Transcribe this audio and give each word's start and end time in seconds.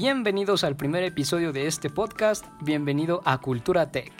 Bienvenidos 0.00 0.62
al 0.62 0.76
primer 0.76 1.02
episodio 1.02 1.52
de 1.52 1.66
este 1.66 1.90
podcast, 1.90 2.46
bienvenido 2.60 3.20
a 3.24 3.38
Cultura 3.38 3.90
Tech. 3.90 4.12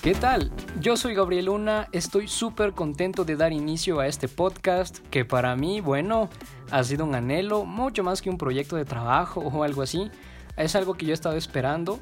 ¿Qué 0.00 0.14
tal? 0.14 0.52
Yo 0.78 0.96
soy 0.96 1.16
Gabriel 1.16 1.46
Luna, 1.46 1.88
estoy 1.90 2.28
súper 2.28 2.74
contento 2.74 3.24
de 3.24 3.34
dar 3.34 3.52
inicio 3.52 3.98
a 3.98 4.06
este 4.06 4.28
podcast 4.28 4.98
que 5.10 5.24
para 5.24 5.56
mí, 5.56 5.80
bueno, 5.80 6.28
ha 6.70 6.84
sido 6.84 7.06
un 7.06 7.16
anhelo, 7.16 7.64
mucho 7.64 8.04
más 8.04 8.22
que 8.22 8.30
un 8.30 8.38
proyecto 8.38 8.76
de 8.76 8.84
trabajo 8.84 9.40
o 9.52 9.64
algo 9.64 9.82
así 9.82 10.12
es 10.56 10.76
algo 10.76 10.94
que 10.94 11.06
yo 11.06 11.12
he 11.12 11.14
estado 11.14 11.36
esperando. 11.36 11.98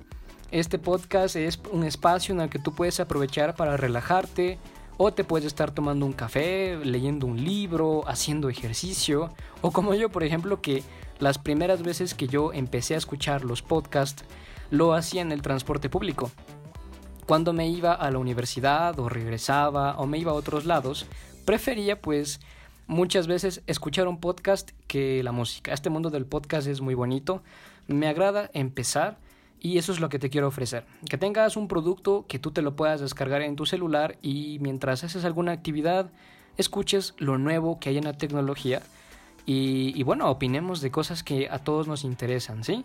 Este 0.50 0.78
podcast 0.78 1.36
es 1.36 1.60
un 1.70 1.84
espacio 1.84 2.34
en 2.34 2.42
el 2.42 2.50
que 2.50 2.58
tú 2.58 2.74
puedes 2.74 3.00
aprovechar 3.00 3.54
para 3.54 3.76
relajarte 3.76 4.58
o 4.98 5.12
te 5.12 5.24
puedes 5.24 5.46
estar 5.46 5.70
tomando 5.70 6.04
un 6.04 6.12
café, 6.12 6.76
leyendo 6.84 7.26
un 7.26 7.42
libro, 7.42 8.06
haciendo 8.06 8.50
ejercicio 8.50 9.32
o 9.62 9.70
como 9.70 9.94
yo 9.94 10.10
por 10.10 10.24
ejemplo 10.24 10.60
que 10.60 10.82
las 11.18 11.38
primeras 11.38 11.82
veces 11.82 12.14
que 12.14 12.28
yo 12.28 12.52
empecé 12.52 12.94
a 12.94 12.98
escuchar 12.98 13.44
los 13.44 13.62
podcasts 13.62 14.24
lo 14.70 14.92
hacía 14.92 15.22
en 15.22 15.32
el 15.32 15.40
transporte 15.40 15.88
público. 15.88 16.30
Cuando 17.26 17.52
me 17.54 17.68
iba 17.68 17.94
a 17.94 18.10
la 18.10 18.18
universidad 18.18 18.98
o 18.98 19.08
regresaba 19.08 19.96
o 19.96 20.06
me 20.06 20.18
iba 20.18 20.32
a 20.32 20.34
otros 20.34 20.66
lados, 20.66 21.06
prefería 21.46 22.00
pues 22.02 22.40
muchas 22.86 23.26
veces 23.26 23.62
escuchar 23.66 24.08
un 24.08 24.20
podcast 24.20 24.72
que 24.86 25.22
la 25.22 25.32
música. 25.32 25.72
Este 25.72 25.88
mundo 25.88 26.10
del 26.10 26.26
podcast 26.26 26.66
es 26.66 26.82
muy 26.82 26.94
bonito 26.94 27.42
me 27.86 28.08
agrada 28.08 28.50
empezar 28.54 29.18
y 29.60 29.78
eso 29.78 29.92
es 29.92 30.00
lo 30.00 30.08
que 30.08 30.18
te 30.18 30.30
quiero 30.30 30.48
ofrecer. 30.48 30.84
Que 31.08 31.18
tengas 31.18 31.56
un 31.56 31.68
producto 31.68 32.26
que 32.28 32.38
tú 32.38 32.50
te 32.50 32.62
lo 32.62 32.74
puedas 32.74 33.00
descargar 33.00 33.42
en 33.42 33.56
tu 33.56 33.64
celular 33.64 34.18
y 34.20 34.58
mientras 34.60 35.04
haces 35.04 35.24
alguna 35.24 35.52
actividad, 35.52 36.10
escuches 36.56 37.14
lo 37.18 37.38
nuevo 37.38 37.78
que 37.78 37.90
hay 37.90 37.98
en 37.98 38.04
la 38.04 38.18
tecnología 38.18 38.82
y, 39.44 40.02
bueno, 40.04 40.30
opinemos 40.30 40.80
de 40.80 40.90
cosas 40.90 41.22
que 41.22 41.48
a 41.50 41.58
todos 41.58 41.88
nos 41.88 42.04
interesan, 42.04 42.62
¿sí? 42.62 42.84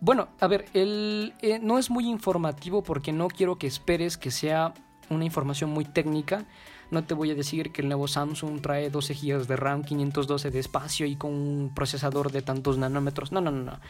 Bueno, 0.00 0.28
a 0.40 0.46
ver, 0.46 0.66
el, 0.74 1.34
eh, 1.40 1.58
no 1.58 1.78
es 1.78 1.90
muy 1.90 2.06
informativo 2.06 2.82
porque 2.82 3.12
no 3.12 3.28
quiero 3.28 3.58
que 3.58 3.66
esperes 3.66 4.16
que 4.16 4.30
sea 4.30 4.74
una 5.10 5.24
información 5.24 5.70
muy 5.70 5.84
técnica. 5.84 6.44
No 6.90 7.02
te 7.04 7.14
voy 7.14 7.30
a 7.30 7.34
decir 7.34 7.72
que 7.72 7.82
el 7.82 7.88
nuevo 7.88 8.06
Samsung 8.06 8.60
trae 8.60 8.90
12 8.90 9.14
GB 9.14 9.46
de 9.46 9.56
RAM, 9.56 9.82
512 9.82 10.50
de 10.50 10.58
espacio 10.58 11.06
y 11.06 11.16
con 11.16 11.32
un 11.32 11.72
procesador 11.74 12.30
de 12.30 12.42
tantos 12.42 12.78
nanómetros. 12.78 13.32
No, 13.32 13.40
no, 13.40 13.50
no, 13.50 13.62
no. 13.64 13.80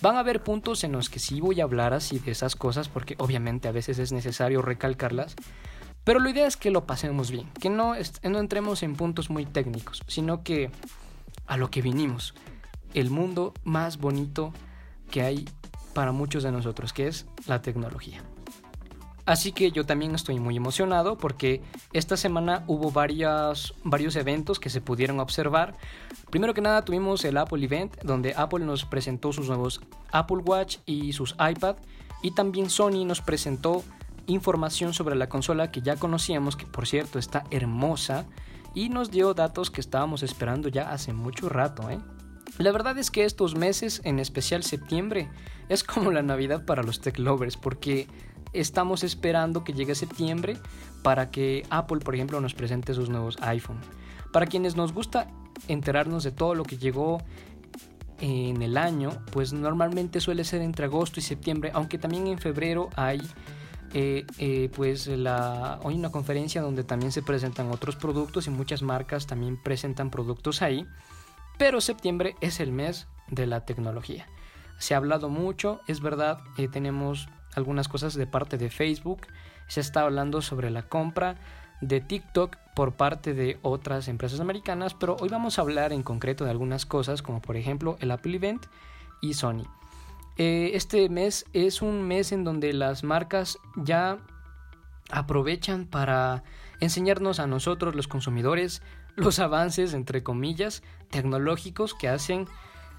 Van 0.00 0.16
a 0.16 0.20
haber 0.20 0.42
puntos 0.42 0.84
en 0.84 0.92
los 0.92 1.10
que 1.10 1.18
sí 1.18 1.40
voy 1.40 1.60
a 1.60 1.64
hablar 1.64 1.92
así 1.92 2.18
de 2.18 2.30
esas 2.30 2.56
cosas 2.56 2.88
porque 2.88 3.16
obviamente 3.18 3.68
a 3.68 3.72
veces 3.72 3.98
es 3.98 4.12
necesario 4.12 4.62
recalcarlas. 4.62 5.34
Pero 6.04 6.20
la 6.20 6.30
idea 6.30 6.46
es 6.46 6.56
que 6.56 6.70
lo 6.70 6.86
pasemos 6.86 7.30
bien, 7.30 7.50
que 7.60 7.68
no, 7.68 7.94
no 8.22 8.38
entremos 8.38 8.82
en 8.82 8.96
puntos 8.96 9.28
muy 9.28 9.44
técnicos, 9.44 10.02
sino 10.06 10.42
que 10.42 10.70
a 11.46 11.56
lo 11.56 11.70
que 11.70 11.82
vinimos, 11.82 12.34
el 12.94 13.10
mundo 13.10 13.52
más 13.64 13.98
bonito 13.98 14.52
que 15.10 15.22
hay 15.22 15.48
para 15.92 16.12
muchos 16.12 16.44
de 16.44 16.52
nosotros, 16.52 16.92
que 16.92 17.08
es 17.08 17.26
la 17.46 17.60
tecnología. 17.60 18.22
Así 19.28 19.52
que 19.52 19.70
yo 19.72 19.84
también 19.84 20.14
estoy 20.14 20.40
muy 20.40 20.56
emocionado 20.56 21.18
porque 21.18 21.60
esta 21.92 22.16
semana 22.16 22.64
hubo 22.66 22.90
varios 22.90 24.16
eventos 24.16 24.58
que 24.58 24.70
se 24.70 24.80
pudieron 24.80 25.20
observar. 25.20 25.76
Primero 26.30 26.54
que 26.54 26.62
nada 26.62 26.82
tuvimos 26.82 27.22
el 27.26 27.36
Apple 27.36 27.62
Event 27.62 27.98
donde 28.02 28.32
Apple 28.34 28.64
nos 28.64 28.86
presentó 28.86 29.34
sus 29.34 29.48
nuevos 29.48 29.82
Apple 30.12 30.38
Watch 30.38 30.78
y 30.86 31.12
sus 31.12 31.32
iPad 31.32 31.76
y 32.22 32.30
también 32.30 32.70
Sony 32.70 33.04
nos 33.04 33.20
presentó 33.20 33.84
información 34.28 34.94
sobre 34.94 35.14
la 35.14 35.28
consola 35.28 35.70
que 35.70 35.82
ya 35.82 35.96
conocíamos, 35.96 36.56
que 36.56 36.64
por 36.64 36.86
cierto 36.86 37.18
está 37.18 37.44
hermosa 37.50 38.24
y 38.74 38.88
nos 38.88 39.10
dio 39.10 39.34
datos 39.34 39.70
que 39.70 39.82
estábamos 39.82 40.22
esperando 40.22 40.70
ya 40.70 40.90
hace 40.90 41.12
mucho 41.12 41.50
rato. 41.50 41.90
¿eh? 41.90 41.98
La 42.56 42.72
verdad 42.72 42.96
es 42.96 43.10
que 43.10 43.26
estos 43.26 43.54
meses, 43.54 44.00
en 44.04 44.20
especial 44.20 44.64
septiembre, 44.64 45.28
es 45.68 45.84
como 45.84 46.12
la 46.12 46.22
Navidad 46.22 46.64
para 46.64 46.82
los 46.82 47.02
tech 47.02 47.18
lovers 47.18 47.58
porque 47.58 48.08
estamos 48.52 49.04
esperando 49.04 49.64
que 49.64 49.72
llegue 49.72 49.94
septiembre 49.94 50.56
para 51.02 51.30
que 51.30 51.64
Apple, 51.70 52.00
por 52.00 52.14
ejemplo, 52.14 52.40
nos 52.40 52.54
presente 52.54 52.94
sus 52.94 53.08
nuevos 53.08 53.38
iPhone. 53.40 53.78
Para 54.32 54.46
quienes 54.46 54.76
nos 54.76 54.92
gusta 54.92 55.28
enterarnos 55.68 56.24
de 56.24 56.32
todo 56.32 56.54
lo 56.54 56.64
que 56.64 56.76
llegó 56.76 57.18
en 58.20 58.62
el 58.62 58.76
año, 58.76 59.10
pues 59.32 59.52
normalmente 59.52 60.20
suele 60.20 60.44
ser 60.44 60.62
entre 60.62 60.86
agosto 60.86 61.20
y 61.20 61.22
septiembre, 61.22 61.70
aunque 61.74 61.98
también 61.98 62.26
en 62.26 62.38
febrero 62.38 62.90
hay 62.96 63.20
eh, 63.94 64.26
eh, 64.38 64.70
pues 64.74 65.06
la, 65.06 65.80
hoy 65.82 65.94
una 65.94 66.10
conferencia 66.10 66.60
donde 66.60 66.84
también 66.84 67.10
se 67.10 67.22
presentan 67.22 67.70
otros 67.70 67.96
productos 67.96 68.46
y 68.46 68.50
muchas 68.50 68.82
marcas 68.82 69.26
también 69.26 69.56
presentan 69.62 70.10
productos 70.10 70.60
ahí, 70.60 70.86
pero 71.58 71.80
septiembre 71.80 72.36
es 72.40 72.60
el 72.60 72.72
mes 72.72 73.06
de 73.28 73.46
la 73.46 73.64
tecnología. 73.64 74.26
Se 74.78 74.94
ha 74.94 74.98
hablado 74.98 75.28
mucho, 75.28 75.80
es 75.86 76.00
verdad, 76.00 76.40
eh, 76.56 76.68
tenemos 76.68 77.28
algunas 77.58 77.88
cosas 77.88 78.14
de 78.14 78.26
parte 78.26 78.56
de 78.56 78.70
Facebook. 78.70 79.26
Se 79.66 79.80
está 79.80 80.00
hablando 80.00 80.40
sobre 80.40 80.70
la 80.70 80.88
compra 80.88 81.36
de 81.80 82.00
TikTok 82.00 82.56
por 82.74 82.92
parte 82.92 83.34
de 83.34 83.58
otras 83.62 84.08
empresas 84.08 84.40
americanas, 84.40 84.94
pero 84.94 85.16
hoy 85.20 85.28
vamos 85.28 85.58
a 85.58 85.62
hablar 85.62 85.92
en 85.92 86.02
concreto 86.02 86.44
de 86.44 86.50
algunas 86.50 86.86
cosas 86.86 87.22
como 87.22 87.40
por 87.40 87.56
ejemplo 87.56 87.96
el 88.00 88.10
Apple 88.10 88.36
Event 88.36 88.66
y 89.20 89.34
Sony. 89.34 89.64
Eh, 90.36 90.70
este 90.74 91.08
mes 91.08 91.44
es 91.52 91.82
un 91.82 92.06
mes 92.06 92.32
en 92.32 92.44
donde 92.44 92.72
las 92.72 93.04
marcas 93.04 93.58
ya 93.76 94.18
aprovechan 95.10 95.86
para 95.86 96.44
enseñarnos 96.80 97.40
a 97.40 97.46
nosotros 97.46 97.94
los 97.94 98.08
consumidores 98.08 98.82
los 99.16 99.40
avances 99.40 99.94
entre 99.94 100.22
comillas 100.22 100.82
tecnológicos 101.10 101.94
que 101.94 102.08
hacen 102.08 102.46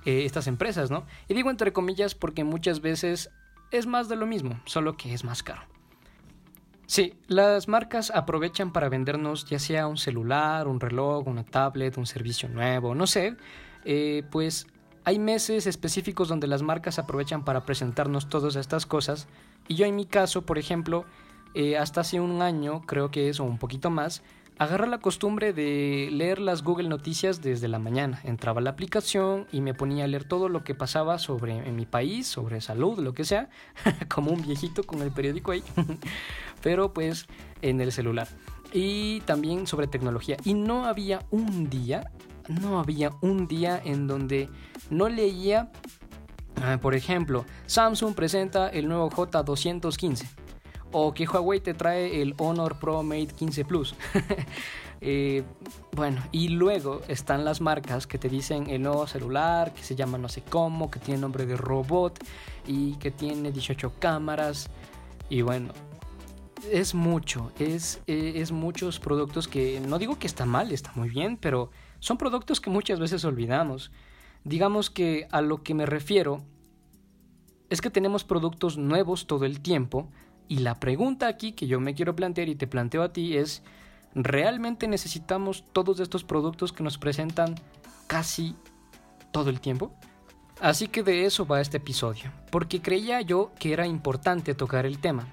eh, 0.06 0.26
estas 0.26 0.48
empresas, 0.48 0.92
¿no? 0.92 1.06
Y 1.28 1.34
digo 1.34 1.50
entre 1.50 1.72
comillas 1.74 2.16
porque 2.16 2.44
muchas 2.44 2.82
veces 2.82 3.32
es 3.72 3.86
más 3.86 4.10
de 4.10 4.16
lo 4.16 4.26
mismo, 4.26 4.60
solo 4.66 4.98
que 4.98 5.14
es 5.14 5.24
más 5.24 5.44
caro. 5.44 5.62
Sí, 6.86 7.14
las 7.28 7.68
marcas 7.68 8.12
aprovechan 8.12 8.74
para 8.74 8.90
vendernos 8.90 9.46
ya 9.46 9.60
sea 9.60 9.86
un 9.86 9.98
celular, 9.98 10.68
un 10.68 10.80
reloj, 10.80 11.28
una 11.28 11.44
tablet, 11.44 11.98
un 11.98 12.08
servicio 12.08 12.50
nuevo, 12.50 12.96
no 12.96 13.06
sé, 13.06 13.38
eh, 13.86 14.24
pues 14.32 14.66
hay 15.04 15.20
meses 15.20 15.68
específicos 15.68 16.28
donde 16.28 16.48
las 16.48 16.64
marcas 16.64 16.98
aprovechan 16.98 17.46
para 17.46 17.64
presentarnos 17.64 18.28
todas 18.28 18.56
estas 18.56 18.88
cosas 18.88 19.28
y 19.68 19.76
yo 19.76 19.86
en 19.86 19.96
mi 19.96 20.08
caso, 20.08 20.48
por 20.48 20.58
ejemplo, 20.58 21.06
eh, 21.54 21.78
hasta 21.78 22.02
hace 22.02 22.20
un 22.20 22.42
año, 22.42 22.82
creo 22.82 23.12
que 23.12 23.30
es 23.30 23.40
o 23.40 23.44
un 23.44 23.60
poquito 23.60 23.92
más, 23.92 24.24
agarra 24.60 24.86
la 24.88 25.00
costumbre 25.00 25.54
de 25.54 26.10
leer 26.12 26.40
las 26.40 26.64
Google 26.64 26.90
Noticias 26.90 27.42
desde 27.42 27.70
la 27.70 27.80
mañana. 27.80 28.20
Entraba 28.26 28.60
a 28.60 28.64
la 28.64 28.72
aplicación 28.72 29.48
y 29.54 29.62
me 29.62 29.74
ponía 29.74 30.04
a 30.04 30.08
leer 30.08 30.26
todo 30.26 30.50
lo 30.50 30.66
que 30.66 30.76
pasaba 30.76 31.18
sobre 31.18 31.72
mi 31.72 31.86
país, 31.86 32.28
sobre 32.28 32.60
salud, 32.60 33.00
lo 33.00 33.14
que 33.14 33.24
sea, 33.24 33.50
como 34.10 34.32
un 34.32 34.42
viejito 34.42 34.84
con 34.84 35.02
el 35.02 35.12
periódico 35.12 35.52
ahí, 35.52 35.64
pero 36.62 36.94
pues 36.94 37.28
en 37.62 37.80
el 37.80 37.94
celular. 37.94 38.28
Y 38.74 39.22
también 39.22 39.66
sobre 39.66 39.88
tecnología. 39.88 40.36
Y 40.44 40.54
no 40.54 40.86
había 40.86 41.26
un 41.32 41.70
día, 41.70 42.12
no 42.50 42.80
había 42.80 43.12
un 43.22 43.48
día 43.48 43.82
en 43.84 44.08
donde 44.08 44.50
no 44.90 45.08
leía, 45.08 45.72
ah, 46.62 46.78
por 46.82 46.96
ejemplo, 46.96 47.46
Samsung 47.66 48.14
presenta 48.14 48.68
el 48.68 48.90
nuevo 48.90 49.10
J215 49.10 50.49
o 50.92 51.14
que 51.14 51.26
Huawei 51.26 51.60
te 51.60 51.74
trae 51.74 52.22
el 52.22 52.34
Honor 52.38 52.78
Pro 52.80 53.04
Mate 53.04 53.28
15 53.28 53.66
Plus. 53.66 53.96
Eh, 55.02 55.44
bueno, 55.96 56.22
y 56.34 56.50
luego 56.50 57.02
están 57.08 57.46
las 57.46 57.62
marcas 57.62 58.06
que 58.06 58.18
te 58.18 58.28
dicen 58.28 58.70
el 58.70 58.82
nuevo 58.82 59.08
celular, 59.08 59.74
que 59.74 59.82
se 59.82 59.96
llama 59.96 60.18
no 60.18 60.28
sé 60.28 60.42
cómo, 60.42 60.92
que 60.92 61.00
tiene 61.00 61.22
nombre 61.22 61.46
de 61.46 61.56
robot 61.56 62.20
y 62.68 62.96
que 62.96 63.10
tiene 63.10 63.54
18 63.54 63.94
cámaras. 64.00 64.70
Y 65.30 65.42
bueno, 65.42 65.72
es 66.70 66.94
mucho, 66.94 67.52
es, 67.60 68.02
eh, 68.08 68.34
es 68.36 68.52
muchos 68.52 69.00
productos 69.00 69.48
que 69.48 69.80
no 69.80 70.00
digo 70.00 70.20
que 70.20 70.28
está 70.28 70.46
mal, 70.46 70.72
está 70.72 70.92
muy 70.96 71.10
bien, 71.10 71.38
pero 71.38 71.72
son 72.00 72.18
productos 72.18 72.60
que 72.60 72.70
muchas 72.70 73.00
veces 73.00 73.24
olvidamos. 73.26 73.92
Digamos 74.44 74.90
que 74.90 75.28
a 75.32 75.42
lo 75.42 75.64
que 75.64 75.74
me 75.74 75.86
refiero 75.86 76.44
es 77.70 77.82
que 77.82 77.90
tenemos 77.90 78.24
productos 78.24 78.78
nuevos 78.78 79.28
todo 79.28 79.46
el 79.46 79.62
tiempo, 79.62 80.10
y 80.50 80.58
la 80.58 80.80
pregunta 80.80 81.28
aquí 81.28 81.54
que 81.54 81.68
yo 81.68 81.80
me 81.80 81.94
quiero 81.94 82.16
plantear 82.16 82.50
y 82.50 82.56
te 82.56 82.68
planteo 82.68 83.04
a 83.04 83.14
ti 83.14 83.38
es, 83.38 83.62
¿realmente 84.16 84.88
necesitamos 84.88 85.64
todos 85.72 86.00
estos 86.00 86.24
productos 86.24 86.74
que 86.74 86.84
nos 86.84 86.98
presentan 86.98 87.56
casi 88.08 88.56
todo 89.32 89.52
el 89.52 89.62
tiempo? 89.62 89.94
Así 90.60 90.88
que 90.88 91.04
de 91.04 91.26
eso 91.26 91.46
va 91.46 91.62
este 91.62 91.78
episodio, 91.78 92.32
porque 92.52 92.82
creía 92.82 93.22
yo 93.22 93.52
que 93.60 93.72
era 93.72 93.86
importante 93.86 94.56
tocar 94.56 94.88
el 94.88 95.00
tema. 95.00 95.28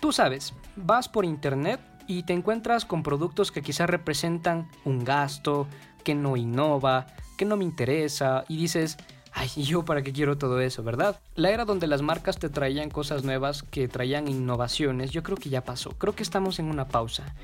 Tú 0.00 0.10
sabes, 0.10 0.54
vas 0.74 1.08
por 1.08 1.26
internet 1.26 1.78
y 2.08 2.22
te 2.22 2.32
encuentras 2.32 2.86
con 2.86 3.02
productos 3.02 3.52
que 3.52 3.62
quizás 3.62 3.90
representan 3.90 4.68
un 4.84 5.04
gasto, 5.04 5.68
que 6.02 6.14
no 6.14 6.36
innova, 6.36 7.06
que 7.36 7.44
no 7.44 7.56
me 7.56 7.64
interesa, 7.64 8.44
y 8.48 8.56
dices, 8.56 8.96
Ay, 9.38 9.50
¿y 9.54 9.64
yo 9.64 9.84
para 9.84 10.00
qué 10.00 10.14
quiero 10.14 10.38
todo 10.38 10.60
eso, 10.60 10.82
verdad? 10.82 11.20
La 11.34 11.50
era 11.50 11.66
donde 11.66 11.86
las 11.86 12.00
marcas 12.00 12.38
te 12.38 12.48
traían 12.48 12.88
cosas 12.88 13.22
nuevas, 13.22 13.62
que 13.62 13.86
traían 13.86 14.28
innovaciones, 14.28 15.10
yo 15.10 15.22
creo 15.22 15.36
que 15.36 15.50
ya 15.50 15.62
pasó. 15.62 15.90
Creo 15.90 16.14
que 16.14 16.22
estamos 16.22 16.58
en 16.58 16.70
una 16.70 16.88
pausa. 16.88 17.34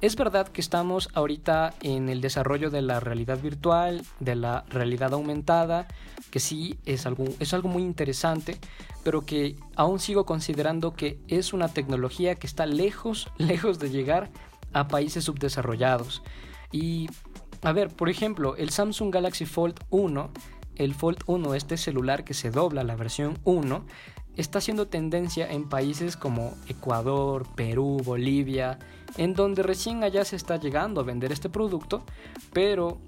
Es 0.00 0.16
verdad 0.16 0.48
que 0.48 0.62
estamos 0.62 1.10
ahorita 1.12 1.74
en 1.82 2.08
el 2.08 2.22
desarrollo 2.22 2.70
de 2.70 2.80
la 2.80 2.98
realidad 2.98 3.38
virtual, 3.42 4.06
de 4.20 4.36
la 4.36 4.64
realidad 4.70 5.12
aumentada, 5.12 5.86
que 6.30 6.40
sí 6.40 6.78
es 6.86 7.04
algo, 7.04 7.26
es 7.38 7.52
algo 7.52 7.68
muy 7.68 7.82
interesante, 7.82 8.56
pero 9.02 9.26
que 9.26 9.56
aún 9.76 10.00
sigo 10.00 10.24
considerando 10.24 10.94
que 10.94 11.18
es 11.28 11.52
una 11.52 11.68
tecnología 11.68 12.36
que 12.36 12.46
está 12.46 12.64
lejos, 12.64 13.28
lejos 13.36 13.78
de 13.78 13.90
llegar 13.90 14.30
a 14.72 14.88
países 14.88 15.24
subdesarrollados. 15.24 16.22
Y, 16.72 17.10
a 17.60 17.72
ver, 17.72 17.90
por 17.90 18.08
ejemplo, 18.08 18.56
el 18.56 18.70
Samsung 18.70 19.12
Galaxy 19.12 19.44
Fold 19.44 19.78
1 19.90 20.30
el 20.76 20.94
Fold 20.94 21.18
1, 21.26 21.54
este 21.54 21.76
celular 21.76 22.24
que 22.24 22.34
se 22.34 22.50
dobla, 22.50 22.84
la 22.84 22.96
versión 22.96 23.38
1, 23.44 23.84
está 24.36 24.58
haciendo 24.58 24.88
tendencia 24.88 25.50
en 25.50 25.68
países 25.68 26.16
como 26.16 26.54
Ecuador, 26.68 27.46
Perú, 27.54 28.00
Bolivia, 28.04 28.78
en 29.16 29.34
donde 29.34 29.62
recién 29.62 30.02
allá 30.02 30.24
se 30.24 30.36
está 30.36 30.56
llegando 30.56 31.00
a 31.00 31.04
vender 31.04 31.32
este 31.32 31.48
producto, 31.48 32.04
pero 32.52 32.98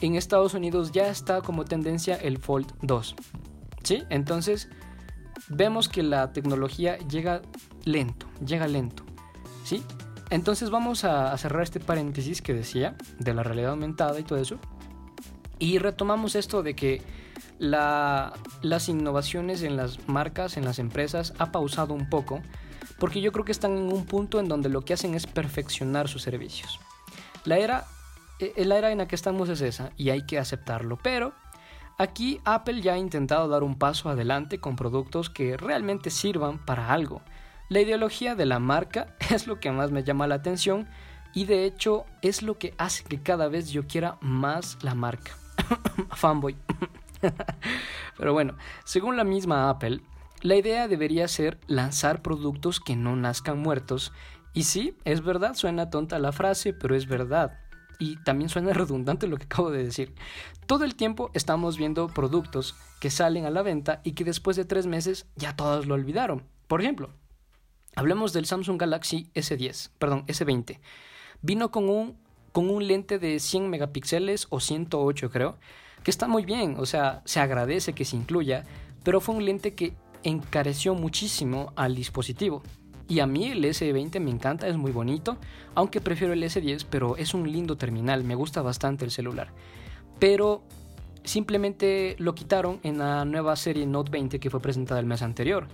en 0.00 0.14
Estados 0.14 0.54
Unidos 0.54 0.92
ya 0.92 1.08
está 1.08 1.42
como 1.42 1.64
tendencia 1.64 2.16
el 2.16 2.38
Fold 2.38 2.72
2. 2.82 3.16
¿Sí? 3.82 4.02
Entonces, 4.08 4.68
vemos 5.48 5.88
que 5.88 6.02
la 6.02 6.32
tecnología 6.32 6.98
llega 6.98 7.42
lento, 7.84 8.26
llega 8.44 8.68
lento. 8.68 9.04
¿Sí? 9.64 9.82
Entonces 10.30 10.70
vamos 10.70 11.04
a 11.04 11.36
cerrar 11.38 11.62
este 11.62 11.80
paréntesis 11.80 12.40
que 12.40 12.54
decía 12.54 12.94
de 13.18 13.34
la 13.34 13.42
realidad 13.42 13.72
aumentada 13.72 14.18
y 14.20 14.22
todo 14.22 14.38
eso. 14.38 14.58
Y 15.60 15.78
retomamos 15.78 16.34
esto 16.34 16.62
de 16.62 16.74
que 16.74 17.02
las 17.58 18.88
innovaciones 18.88 19.62
en 19.62 19.76
las 19.76 20.08
marcas, 20.08 20.56
en 20.56 20.64
las 20.64 20.78
empresas, 20.78 21.34
ha 21.38 21.52
pausado 21.52 21.92
un 21.92 22.08
poco, 22.08 22.40
porque 22.98 23.20
yo 23.20 23.30
creo 23.30 23.44
que 23.44 23.52
están 23.52 23.76
en 23.76 23.92
un 23.92 24.06
punto 24.06 24.40
en 24.40 24.48
donde 24.48 24.70
lo 24.70 24.80
que 24.80 24.94
hacen 24.94 25.14
es 25.14 25.26
perfeccionar 25.26 26.08
sus 26.08 26.22
servicios. 26.22 26.80
La 27.44 27.58
era, 27.58 27.84
e, 28.38 28.64
la 28.64 28.78
era 28.78 28.90
en 28.90 28.98
la 28.98 29.06
que 29.06 29.14
estamos 29.14 29.50
es 29.50 29.60
esa, 29.60 29.92
y 29.98 30.08
hay 30.08 30.24
que 30.24 30.38
aceptarlo, 30.38 30.98
pero 31.02 31.34
aquí 31.98 32.40
Apple 32.46 32.80
ya 32.80 32.94
ha 32.94 32.98
intentado 32.98 33.46
dar 33.46 33.62
un 33.62 33.78
paso 33.78 34.08
adelante 34.08 34.60
con 34.60 34.76
productos 34.76 35.28
que 35.28 35.58
realmente 35.58 36.08
sirvan 36.08 36.58
para 36.64 36.90
algo. 36.90 37.20
La 37.68 37.82
ideología 37.82 38.34
de 38.34 38.46
la 38.46 38.60
marca 38.60 39.14
es 39.30 39.46
lo 39.46 39.60
que 39.60 39.70
más 39.70 39.90
me 39.90 40.04
llama 40.04 40.26
la 40.26 40.36
atención 40.36 40.88
y 41.34 41.44
de 41.44 41.66
hecho 41.66 42.06
es 42.22 42.42
lo 42.42 42.58
que 42.58 42.72
hace 42.78 43.04
que 43.04 43.22
cada 43.22 43.48
vez 43.48 43.70
yo 43.70 43.86
quiera 43.86 44.16
más 44.22 44.78
la 44.82 44.94
marca. 44.94 45.32
fanboy. 46.14 46.56
Pero 48.16 48.32
bueno, 48.32 48.56
según 48.84 49.16
la 49.16 49.24
misma 49.24 49.70
Apple, 49.70 50.00
la 50.42 50.56
idea 50.56 50.88
debería 50.88 51.28
ser 51.28 51.58
lanzar 51.66 52.22
productos 52.22 52.80
que 52.80 52.96
no 52.96 53.14
nazcan 53.16 53.58
muertos. 53.58 54.12
Y 54.54 54.64
sí, 54.64 54.96
es 55.04 55.22
verdad, 55.22 55.54
suena 55.54 55.90
tonta 55.90 56.18
la 56.18 56.32
frase, 56.32 56.72
pero 56.72 56.96
es 56.96 57.06
verdad. 57.06 57.58
Y 57.98 58.16
también 58.24 58.48
suena 58.48 58.72
redundante 58.74 59.26
lo 59.26 59.36
que 59.36 59.44
acabo 59.44 59.70
de 59.70 59.84
decir. 59.84 60.14
Todo 60.66 60.84
el 60.84 60.96
tiempo 60.96 61.30
estamos 61.34 61.76
viendo 61.76 62.08
productos 62.08 62.74
que 63.00 63.10
salen 63.10 63.44
a 63.44 63.50
la 63.50 63.62
venta 63.62 64.00
y 64.02 64.12
que 64.12 64.24
después 64.24 64.56
de 64.56 64.64
tres 64.64 64.86
meses 64.86 65.26
ya 65.36 65.56
todos 65.56 65.86
lo 65.86 65.94
olvidaron. 65.94 66.44
Por 66.68 66.80
ejemplo, 66.80 67.10
hablemos 67.94 68.32
del 68.32 68.46
Samsung 68.46 68.80
Galaxy 68.80 69.30
S10, 69.34 69.90
perdón, 69.98 70.24
S20. 70.26 70.78
Vino 71.42 71.70
con 71.70 71.88
un 71.88 72.18
con 72.52 72.70
un 72.70 72.86
lente 72.86 73.18
de 73.18 73.38
100 73.38 73.68
megapíxeles 73.68 74.46
o 74.50 74.60
108 74.60 75.30
creo, 75.30 75.56
que 76.02 76.10
está 76.10 76.26
muy 76.28 76.44
bien, 76.44 76.76
o 76.78 76.86
sea, 76.86 77.22
se 77.24 77.40
agradece 77.40 77.92
que 77.92 78.04
se 78.04 78.16
incluya, 78.16 78.64
pero 79.02 79.20
fue 79.20 79.34
un 79.34 79.44
lente 79.44 79.74
que 79.74 79.94
encareció 80.22 80.94
muchísimo 80.94 81.72
al 81.76 81.94
dispositivo. 81.94 82.62
Y 83.08 83.20
a 83.20 83.26
mí 83.26 83.46
el 83.46 83.64
S20 83.64 84.20
me 84.20 84.30
encanta, 84.30 84.68
es 84.68 84.76
muy 84.76 84.92
bonito, 84.92 85.36
aunque 85.74 86.00
prefiero 86.00 86.32
el 86.32 86.42
S10, 86.42 86.86
pero 86.88 87.16
es 87.16 87.34
un 87.34 87.50
lindo 87.50 87.76
terminal, 87.76 88.22
me 88.24 88.36
gusta 88.36 88.62
bastante 88.62 89.04
el 89.04 89.10
celular. 89.10 89.48
Pero 90.18 90.62
simplemente 91.24 92.14
lo 92.18 92.34
quitaron 92.34 92.78
en 92.82 92.98
la 92.98 93.24
nueva 93.24 93.56
serie 93.56 93.86
Note 93.86 94.10
20 94.10 94.38
que 94.38 94.50
fue 94.50 94.60
presentada 94.60 95.00
el 95.00 95.06
mes 95.06 95.22
anterior. 95.22 95.66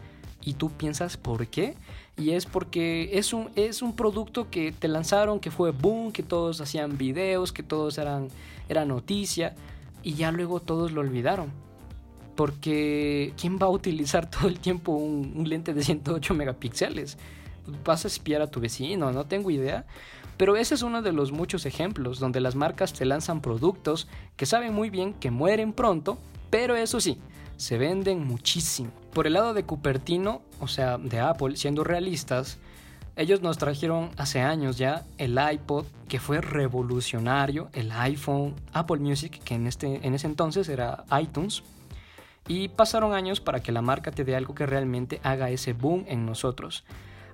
Y 0.42 0.54
tú 0.54 0.70
piensas, 0.70 1.16
¿por 1.16 1.46
qué? 1.48 1.74
Y 2.16 2.30
es 2.30 2.46
porque 2.46 3.10
es 3.12 3.32
un, 3.32 3.50
es 3.56 3.82
un 3.82 3.94
producto 3.94 4.48
que 4.50 4.72
te 4.72 4.88
lanzaron, 4.88 5.40
que 5.40 5.50
fue 5.50 5.72
boom, 5.72 6.12
que 6.12 6.22
todos 6.22 6.60
hacían 6.60 6.96
videos, 6.96 7.52
que 7.52 7.62
todos 7.62 7.98
eran 7.98 8.28
era 8.68 8.84
noticia, 8.84 9.54
y 10.02 10.14
ya 10.14 10.32
luego 10.32 10.60
todos 10.60 10.92
lo 10.92 11.00
olvidaron. 11.00 11.50
Porque 12.36 13.32
¿quién 13.40 13.58
va 13.58 13.66
a 13.66 13.70
utilizar 13.70 14.30
todo 14.30 14.48
el 14.48 14.58
tiempo 14.58 14.92
un, 14.92 15.48
lente 15.48 15.74
de 15.74 15.82
108 15.82 16.34
megapíxeles? 16.34 17.18
¿Vas 17.84 18.04
a 18.04 18.08
espiar 18.08 18.42
a 18.42 18.50
tu 18.50 18.60
vecino? 18.60 19.10
No 19.12 19.24
tengo 19.24 19.50
idea. 19.50 19.84
Pero 20.36 20.56
ese 20.56 20.74
es 20.74 20.82
uno 20.82 21.02
de 21.02 21.12
los 21.12 21.32
muchos 21.32 21.64
ejemplos 21.66 22.20
donde 22.20 22.40
las 22.40 22.54
marcas 22.54 22.92
te 22.92 23.06
lanzan 23.06 23.40
productos 23.40 24.06
que 24.36 24.46
saben 24.46 24.74
muy 24.74 24.90
bien 24.90 25.14
que 25.14 25.30
mueren 25.30 25.72
pronto, 25.72 26.18
pero 26.50 26.76
eso 26.76 27.00
sí, 27.00 27.18
se 27.56 27.78
venden 27.78 28.26
muchísimo. 28.26 28.90
Por 29.12 29.26
el 29.26 29.34
lado 29.34 29.54
de 29.54 29.64
Cupertino, 29.64 30.42
o 30.60 30.68
sea, 30.68 30.98
de 30.98 31.20
Apple, 31.20 31.56
siendo 31.56 31.84
realistas, 31.84 32.58
ellos 33.16 33.40
nos 33.40 33.56
trajeron 33.56 34.10
hace 34.18 34.40
años 34.40 34.76
ya 34.76 35.04
el 35.16 35.38
iPod, 35.52 35.86
que 36.06 36.20
fue 36.20 36.40
revolucionario, 36.42 37.70
el 37.72 37.90
iPhone, 37.92 38.54
Apple 38.72 38.98
Music, 38.98 39.40
que 39.42 39.54
en, 39.54 39.66
este, 39.66 40.06
en 40.06 40.14
ese 40.14 40.26
entonces 40.26 40.68
era 40.68 41.04
iTunes, 41.18 41.62
y 42.46 42.68
pasaron 42.68 43.14
años 43.14 43.40
para 43.40 43.60
que 43.60 43.72
la 43.72 43.82
marca 43.82 44.10
te 44.10 44.24
dé 44.24 44.36
algo 44.36 44.54
que 44.54 44.66
realmente 44.66 45.20
haga 45.24 45.50
ese 45.50 45.72
boom 45.72 46.04
en 46.08 46.26
nosotros. 46.26 46.84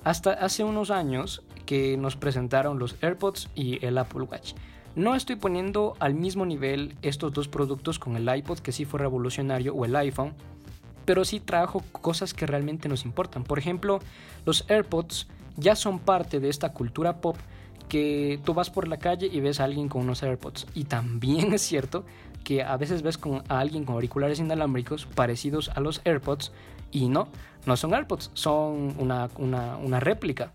Hasta 0.05 0.33
hace 0.33 0.65
unos 0.65 0.91
años 0.91 1.43
que 1.67 1.97
nos 1.97 2.17
presentaron 2.17 2.79
los 2.79 2.97
AirPods 3.03 3.51
y 3.55 3.85
el 3.85 3.99
Apple 3.99 4.23
Watch. 4.23 4.55
No 4.95 5.15
estoy 5.15 5.37
poniendo 5.37 5.95
al 6.01 6.15
mismo 6.15 6.45
nivel 6.45 6.97
estos 7.01 7.33
dos 7.33 7.49
productos 7.49 7.99
con 7.99 8.17
el 8.17 8.35
iPod, 8.35 8.59
que 8.59 8.73
sí 8.73 8.85
fue 8.85 9.01
revolucionario, 9.01 9.75
o 9.75 9.87
el 9.87 9.97
iPhone, 9.97 10.35
pero 11.07 11.25
sí 11.25 11.41
trajo 11.41 11.83
cosas 11.93 12.35
que 12.35 12.47
realmente 12.47 12.89
nos 12.91 13.07
importan. 13.07 13.43
Por 13.43 13.59
ejemplo, 13.59 14.01
los 14.45 14.69
AirPods 14.69 15.29
ya 15.57 15.77
son 15.77 15.99
parte 15.99 16.41
de 16.41 16.51
esta 16.51 16.73
cultura 16.75 17.21
pop 17.23 17.37
que 17.89 18.39
tú 18.45 18.53
vas 18.53 18.71
por 18.71 18.87
la 18.87 18.99
calle 18.99 19.29
y 19.33 19.41
ves 19.41 19.61
a 19.61 19.65
alguien 19.65 19.89
con 19.89 20.03
unos 20.03 20.23
AirPods. 20.23 20.67
Y 20.75 20.85
también 20.85 21.53
es 21.55 21.63
cierto 21.63 22.05
que 22.45 22.63
a 22.63 22.77
veces 22.77 23.03
ves 23.03 23.17
con, 23.17 23.43
a 23.49 23.61
alguien 23.61 23.85
con 23.85 23.95
auriculares 23.95 24.41
inalámbricos 24.41 25.07
parecidos 25.07 25.71
a 25.71 25.81
los 25.81 26.03
AirPods 26.05 26.53
y 26.91 27.09
no, 27.09 27.29
no 27.65 27.77
son 27.79 27.95
AirPods, 27.95 28.31
son 28.35 28.95
una, 28.99 29.31
una 29.37 30.01
réplica. 30.01 30.53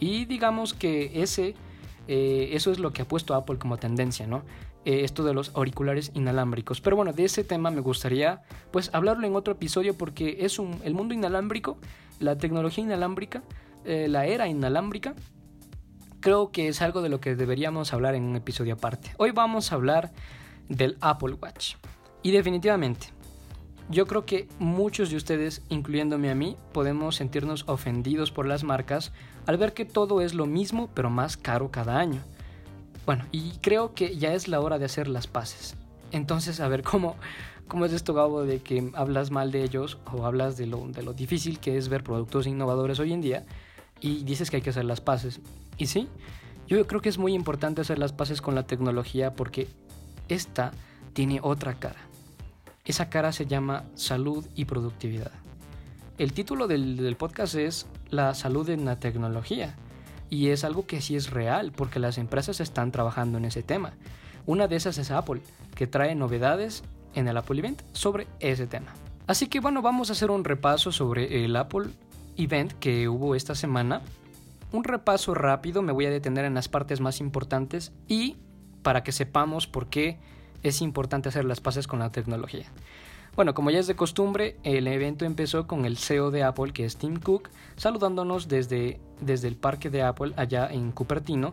Y 0.00 0.24
digamos 0.24 0.74
que 0.74 1.22
ese 1.22 1.54
eh, 2.08 2.50
eso 2.52 2.70
es 2.70 2.78
lo 2.78 2.92
que 2.92 3.02
ha 3.02 3.08
puesto 3.08 3.34
Apple 3.34 3.58
como 3.58 3.76
tendencia, 3.76 4.26
¿no? 4.26 4.42
Eh, 4.84 5.02
esto 5.02 5.24
de 5.24 5.34
los 5.34 5.50
auriculares 5.54 6.12
inalámbricos. 6.14 6.80
Pero 6.80 6.94
bueno, 6.94 7.12
de 7.12 7.24
ese 7.24 7.42
tema 7.42 7.70
me 7.70 7.80
gustaría 7.80 8.42
pues 8.70 8.90
hablarlo 8.92 9.26
en 9.26 9.34
otro 9.34 9.54
episodio 9.54 9.96
porque 9.96 10.38
es 10.40 10.58
un, 10.58 10.80
el 10.84 10.94
mundo 10.94 11.12
inalámbrico, 11.12 11.78
la 12.20 12.38
tecnología 12.38 12.84
inalámbrica, 12.84 13.42
eh, 13.84 14.06
la 14.08 14.26
era 14.26 14.46
inalámbrica, 14.46 15.14
creo 16.20 16.50
que 16.52 16.68
es 16.68 16.82
algo 16.82 17.02
de 17.02 17.08
lo 17.08 17.20
que 17.20 17.34
deberíamos 17.34 17.92
hablar 17.92 18.14
en 18.14 18.22
un 18.22 18.36
episodio 18.36 18.74
aparte. 18.74 19.10
Hoy 19.16 19.32
vamos 19.32 19.72
a 19.72 19.74
hablar 19.74 20.12
del 20.68 20.96
Apple 21.00 21.34
Watch. 21.34 21.74
Y 22.22 22.30
definitivamente, 22.30 23.08
yo 23.88 24.06
creo 24.06 24.26
que 24.26 24.48
muchos 24.58 25.10
de 25.10 25.16
ustedes, 25.16 25.62
incluyéndome 25.68 26.30
a 26.30 26.34
mí, 26.34 26.56
podemos 26.72 27.16
sentirnos 27.16 27.64
ofendidos 27.68 28.32
por 28.32 28.46
las 28.46 28.64
marcas 28.64 29.12
al 29.46 29.56
ver 29.56 29.72
que 29.72 29.84
todo 29.84 30.20
es 30.20 30.34
lo 30.34 30.46
mismo 30.46 30.88
pero 30.94 31.10
más 31.10 31.36
caro 31.36 31.70
cada 31.70 31.98
año. 31.98 32.20
Bueno, 33.04 33.24
y 33.32 33.52
creo 33.60 33.94
que 33.94 34.16
ya 34.16 34.34
es 34.34 34.48
la 34.48 34.60
hora 34.60 34.78
de 34.78 34.84
hacer 34.84 35.06
las 35.06 35.26
paces. 35.26 35.76
Entonces, 36.12 36.60
a 36.60 36.68
ver, 36.68 36.82
¿cómo, 36.82 37.16
cómo 37.68 37.84
es 37.84 37.92
esto, 37.92 38.14
Gabo, 38.14 38.42
de 38.42 38.60
que 38.60 38.90
hablas 38.94 39.30
mal 39.30 39.52
de 39.52 39.62
ellos 39.62 39.98
o 40.12 40.26
hablas 40.26 40.56
de 40.56 40.66
lo, 40.66 40.86
de 40.88 41.02
lo 41.02 41.12
difícil 41.12 41.60
que 41.60 41.76
es 41.76 41.88
ver 41.88 42.02
productos 42.02 42.46
innovadores 42.46 42.98
hoy 42.98 43.12
en 43.12 43.20
día 43.20 43.44
y 44.00 44.24
dices 44.24 44.50
que 44.50 44.56
hay 44.56 44.62
que 44.62 44.70
hacer 44.70 44.84
las 44.84 45.00
paces? 45.00 45.40
Y 45.78 45.86
sí, 45.86 46.08
yo 46.66 46.84
creo 46.86 47.00
que 47.00 47.08
es 47.08 47.18
muy 47.18 47.32
importante 47.32 47.80
hacer 47.80 47.98
las 47.98 48.12
paces 48.12 48.42
con 48.42 48.54
la 48.54 48.66
tecnología 48.66 49.34
porque 49.34 49.68
esta 50.28 50.72
tiene 51.12 51.38
otra 51.42 51.74
cara. 51.74 52.00
Esa 52.84 53.08
cara 53.08 53.32
se 53.32 53.46
llama 53.46 53.84
salud 53.94 54.46
y 54.54 54.64
productividad. 54.64 55.32
El 56.18 56.32
título 56.32 56.66
del, 56.66 57.16
podcast 57.16 57.54
es 57.56 57.86
La 58.10 58.34
salud 58.34 58.68
en 58.70 58.84
la 58.84 58.98
tecnología. 58.98 59.74
Y 60.30 60.48
es 60.48 60.64
algo 60.64 60.86
que 60.86 61.00
sí 61.00 61.16
es 61.16 61.30
real, 61.30 61.72
porque 61.72 62.00
las 62.00 62.18
empresas 62.18 62.60
están 62.60 62.92
trabajando 62.92 63.38
en 63.38 63.44
ese 63.44 63.62
tema. 63.62 63.92
Una 64.46 64.68
de 64.68 64.76
esas 64.76 64.98
es 64.98 65.10
Apple, 65.10 65.40
que 65.74 65.86
trae 65.86 66.14
novedades 66.14 66.82
en 67.14 67.28
el 67.28 67.36
Apple 67.36 67.58
Event 67.58 67.82
sobre 67.92 68.26
ese 68.40 68.66
tema. 68.66 68.92
Así 69.26 69.48
que 69.48 69.60
bueno, 69.60 69.82
vamos 69.82 70.10
a 70.10 70.12
hacer 70.12 70.30
un 70.30 70.44
repaso 70.44 70.92
sobre 70.92 71.44
el 71.44 71.56
Apple 71.56 71.88
Event 72.36 72.72
que 72.74 73.08
hubo 73.08 73.34
esta 73.34 73.54
semana. 73.54 74.02
Un 74.72 74.84
repaso 74.84 75.34
rápido, 75.34 75.82
me 75.82 75.92
voy 75.92 76.06
a 76.06 76.10
detener 76.10 76.44
en 76.44 76.54
las 76.54 76.68
partes 76.68 77.00
más 77.00 77.20
importantes 77.20 77.92
y 78.06 78.36
para 78.82 79.02
que 79.02 79.12
sepamos 79.12 79.66
por 79.66 79.88
qué 79.88 80.18
es 80.62 80.80
importante 80.80 81.28
hacer 81.28 81.44
las 81.44 81.60
paces 81.60 81.86
con 81.86 81.98
la 81.98 82.12
tecnología. 82.12 82.66
Bueno, 83.36 83.52
como 83.52 83.70
ya 83.70 83.80
es 83.80 83.86
de 83.86 83.94
costumbre, 83.94 84.56
el 84.62 84.86
evento 84.86 85.26
empezó 85.26 85.66
con 85.66 85.84
el 85.84 85.98
CEO 85.98 86.30
de 86.30 86.42
Apple, 86.42 86.72
que 86.72 86.86
es 86.86 86.96
Tim 86.96 87.16
Cook, 87.16 87.50
saludándonos 87.76 88.48
desde, 88.48 88.98
desde 89.20 89.46
el 89.46 89.56
parque 89.56 89.90
de 89.90 90.02
Apple 90.02 90.32
allá 90.36 90.70
en 90.72 90.90
Cupertino. 90.90 91.52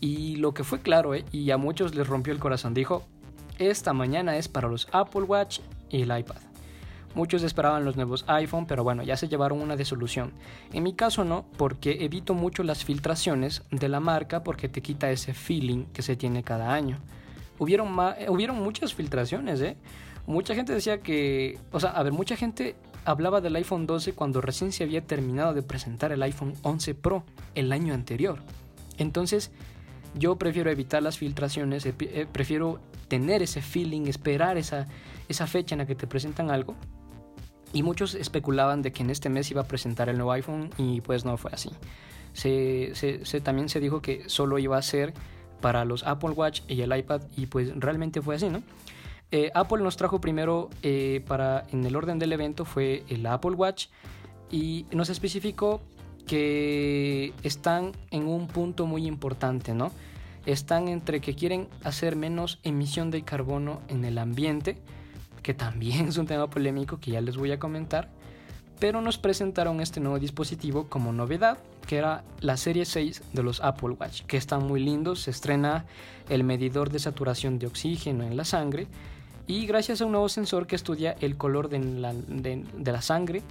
Y 0.00 0.36
lo 0.36 0.54
que 0.54 0.64
fue 0.64 0.80
claro, 0.80 1.14
¿eh? 1.14 1.24
y 1.30 1.52
a 1.52 1.56
muchos 1.56 1.94
les 1.94 2.08
rompió 2.08 2.32
el 2.32 2.40
corazón, 2.40 2.74
dijo, 2.74 3.04
esta 3.60 3.92
mañana 3.92 4.36
es 4.38 4.48
para 4.48 4.66
los 4.66 4.88
Apple 4.90 5.22
Watch 5.22 5.60
y 5.88 6.02
el 6.02 6.18
iPad. 6.18 6.38
Muchos 7.14 7.44
esperaban 7.44 7.84
los 7.84 7.94
nuevos 7.94 8.24
iPhone, 8.26 8.66
pero 8.66 8.82
bueno, 8.82 9.04
ya 9.04 9.16
se 9.16 9.28
llevaron 9.28 9.60
una 9.60 9.76
solución. 9.84 10.32
En 10.72 10.82
mi 10.82 10.94
caso 10.94 11.24
no, 11.24 11.44
porque 11.56 12.04
evito 12.04 12.34
mucho 12.34 12.64
las 12.64 12.84
filtraciones 12.84 13.62
de 13.70 13.88
la 13.88 14.00
marca 14.00 14.42
porque 14.42 14.68
te 14.68 14.82
quita 14.82 15.12
ese 15.12 15.32
feeling 15.32 15.84
que 15.92 16.02
se 16.02 16.16
tiene 16.16 16.42
cada 16.42 16.72
año. 16.72 16.98
Hubieron, 17.58 17.96
hubieron 18.28 18.60
muchas 18.60 18.94
filtraciones, 18.94 19.60
¿eh? 19.60 19.76
Mucha 20.30 20.54
gente 20.54 20.72
decía 20.72 21.00
que, 21.00 21.58
o 21.72 21.80
sea, 21.80 21.90
a 21.90 22.02
ver, 22.04 22.12
mucha 22.12 22.36
gente 22.36 22.76
hablaba 23.04 23.40
del 23.40 23.56
iPhone 23.56 23.88
12 23.88 24.12
cuando 24.12 24.40
recién 24.40 24.70
se 24.70 24.84
había 24.84 25.04
terminado 25.04 25.54
de 25.54 25.62
presentar 25.62 26.12
el 26.12 26.22
iPhone 26.22 26.54
11 26.62 26.94
Pro 26.94 27.24
el 27.56 27.72
año 27.72 27.94
anterior. 27.94 28.38
Entonces, 28.96 29.50
yo 30.14 30.36
prefiero 30.36 30.70
evitar 30.70 31.02
las 31.02 31.18
filtraciones, 31.18 31.84
eh, 31.84 32.26
prefiero 32.30 32.80
tener 33.08 33.42
ese 33.42 33.60
feeling, 33.60 34.02
esperar 34.06 34.56
esa, 34.56 34.86
esa 35.28 35.48
fecha 35.48 35.74
en 35.74 35.80
la 35.80 35.86
que 35.86 35.96
te 35.96 36.06
presentan 36.06 36.52
algo 36.52 36.76
y 37.72 37.82
muchos 37.82 38.14
especulaban 38.14 38.82
de 38.82 38.92
que 38.92 39.02
en 39.02 39.10
este 39.10 39.30
mes 39.30 39.50
iba 39.50 39.62
a 39.62 39.66
presentar 39.66 40.08
el 40.08 40.16
nuevo 40.16 40.30
iPhone 40.30 40.70
y 40.78 41.00
pues 41.00 41.24
no 41.24 41.36
fue 41.38 41.50
así. 41.52 41.70
Se, 42.34 42.92
también 43.42 43.68
se 43.68 43.80
dijo 43.80 44.00
que 44.00 44.28
solo 44.28 44.60
iba 44.60 44.78
a 44.78 44.82
ser 44.82 45.12
para 45.60 45.84
los 45.84 46.04
Apple 46.04 46.30
Watch 46.30 46.60
y 46.68 46.80
el 46.82 46.96
iPad 46.96 47.22
y 47.36 47.46
pues 47.46 47.72
realmente 47.74 48.22
fue 48.22 48.36
así, 48.36 48.48
¿no? 48.48 48.62
Eh, 49.32 49.50
Apple 49.54 49.82
nos 49.82 49.96
trajo 49.96 50.20
primero 50.20 50.70
eh, 50.82 51.22
para, 51.26 51.64
en 51.70 51.84
el 51.84 51.94
orden 51.94 52.18
del 52.18 52.32
evento 52.32 52.64
fue 52.64 53.04
el 53.08 53.24
Apple 53.26 53.52
Watch 53.52 53.86
y 54.50 54.86
nos 54.90 55.08
especificó 55.08 55.80
que 56.26 57.32
están 57.42 57.92
en 58.10 58.26
un 58.26 58.48
punto 58.48 58.86
muy 58.86 59.06
importante, 59.06 59.72
¿no? 59.72 59.92
Están 60.46 60.88
entre 60.88 61.20
que 61.20 61.34
quieren 61.34 61.68
hacer 61.84 62.16
menos 62.16 62.58
emisión 62.64 63.10
de 63.10 63.22
carbono 63.22 63.80
en 63.88 64.04
el 64.04 64.18
ambiente, 64.18 64.78
que 65.42 65.54
también 65.54 66.08
es 66.08 66.16
un 66.16 66.26
tema 66.26 66.50
polémico 66.50 66.98
que 66.98 67.12
ya 67.12 67.20
les 67.20 67.36
voy 67.36 67.52
a 67.52 67.60
comentar, 67.60 68.10
pero 68.80 69.00
nos 69.00 69.18
presentaron 69.18 69.80
este 69.80 70.00
nuevo 70.00 70.18
dispositivo 70.18 70.88
como 70.88 71.12
novedad, 71.12 71.58
que 71.86 71.98
era 71.98 72.24
la 72.40 72.56
serie 72.56 72.84
6 72.84 73.22
de 73.32 73.42
los 73.42 73.60
Apple 73.60 73.90
Watch, 73.90 74.22
que 74.22 74.36
están 74.38 74.66
muy 74.66 74.80
lindos, 74.80 75.22
se 75.22 75.30
estrena 75.30 75.84
el 76.28 76.42
medidor 76.42 76.90
de 76.90 76.98
saturación 76.98 77.58
de 77.58 77.66
oxígeno 77.66 78.24
en 78.24 78.36
la 78.36 78.44
sangre 78.44 78.88
y 79.46 79.66
gracias 79.66 80.00
a 80.00 80.06
un 80.06 80.12
nuevo 80.12 80.28
sensor 80.28 80.66
que 80.66 80.76
estudia 80.76 81.16
el 81.20 81.36
color 81.36 81.68
de 81.68 82.64
la, 82.84 83.02
sangre 83.02 83.42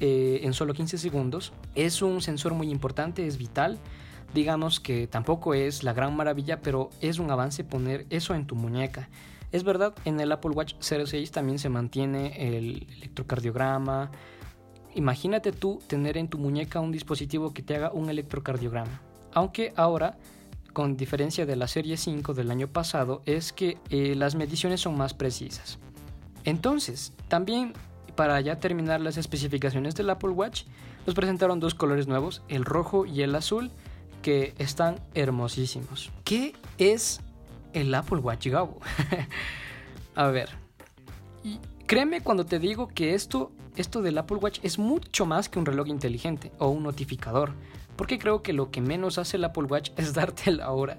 eh, 0.00 0.40
en 0.42 0.52
solo 0.52 0.74
15 0.74 0.98
segundos, 0.98 1.52
es 1.74 2.02
un 2.02 2.20
sensor 2.20 2.54
muy 2.54 2.70
importante, 2.70 3.26
es 3.26 3.38
vital, 3.38 3.78
digamos 4.34 4.80
que 4.80 5.06
tampoco 5.06 5.54
es 5.54 5.82
la 5.82 5.92
gran 5.92 6.16
maravilla, 6.16 6.60
pero 6.60 6.90
es 7.00 7.18
un 7.18 7.30
avance 7.30 7.64
poner 7.64 8.06
eso 8.10 8.34
en 8.34 8.46
tu 8.46 8.54
muñeca. 8.54 9.08
Es 9.52 9.64
verdad, 9.64 9.94
en 10.06 10.18
el 10.18 10.32
Apple 10.32 10.52
Watch 10.52 10.74
06 10.80 11.30
también 11.30 11.58
se 11.58 11.68
mantiene 11.68 12.56
el 12.56 12.86
electrocardiograma. 12.96 14.10
Imagínate 14.94 15.52
tú 15.52 15.80
tener 15.86 16.16
en 16.16 16.28
tu 16.28 16.38
muñeca 16.38 16.80
un 16.80 16.90
dispositivo 16.90 17.52
que 17.52 17.62
te 17.62 17.76
haga 17.76 17.92
un 17.92 18.08
electrocardiograma. 18.08 19.02
Aunque 19.34 19.74
ahora, 19.76 20.16
con 20.72 20.96
diferencia 20.96 21.46
de 21.46 21.56
la 21.56 21.68
serie 21.68 21.96
5 21.96 22.34
del 22.34 22.50
año 22.50 22.68
pasado, 22.68 23.22
es 23.26 23.52
que 23.52 23.78
eh, 23.90 24.14
las 24.16 24.34
mediciones 24.34 24.80
son 24.80 24.96
más 24.96 25.14
precisas. 25.14 25.78
Entonces, 26.44 27.12
también 27.28 27.72
para 28.16 28.40
ya 28.40 28.58
terminar 28.58 29.00
las 29.00 29.16
especificaciones 29.16 29.94
del 29.94 30.10
Apple 30.10 30.30
Watch, 30.30 30.64
nos 31.06 31.14
presentaron 31.14 31.60
dos 31.60 31.74
colores 31.74 32.06
nuevos, 32.06 32.42
el 32.48 32.64
rojo 32.64 33.06
y 33.06 33.22
el 33.22 33.34
azul, 33.34 33.70
que 34.20 34.54
están 34.58 35.00
hermosísimos. 35.14 36.12
¿Qué 36.24 36.54
es 36.78 37.20
el 37.72 37.94
Apple 37.94 38.18
Watch 38.18 38.48
Go. 38.48 38.78
a 40.14 40.26
ver, 40.28 40.50
créeme 41.86 42.20
cuando 42.20 42.46
te 42.46 42.58
digo 42.58 42.88
que 42.88 43.14
esto, 43.14 43.52
esto 43.76 44.02
del 44.02 44.18
Apple 44.18 44.38
Watch 44.38 44.60
es 44.62 44.78
mucho 44.78 45.26
más 45.26 45.48
que 45.48 45.58
un 45.58 45.66
reloj 45.66 45.88
inteligente 45.88 46.52
o 46.58 46.68
un 46.68 46.82
notificador, 46.82 47.52
porque 48.02 48.18
creo 48.18 48.42
que 48.42 48.52
lo 48.52 48.72
que 48.72 48.80
menos 48.80 49.16
hace 49.16 49.36
el 49.36 49.44
Apple 49.44 49.62
Watch 49.62 49.92
es 49.96 50.12
darte 50.12 50.50
la 50.50 50.72
hora. 50.72 50.96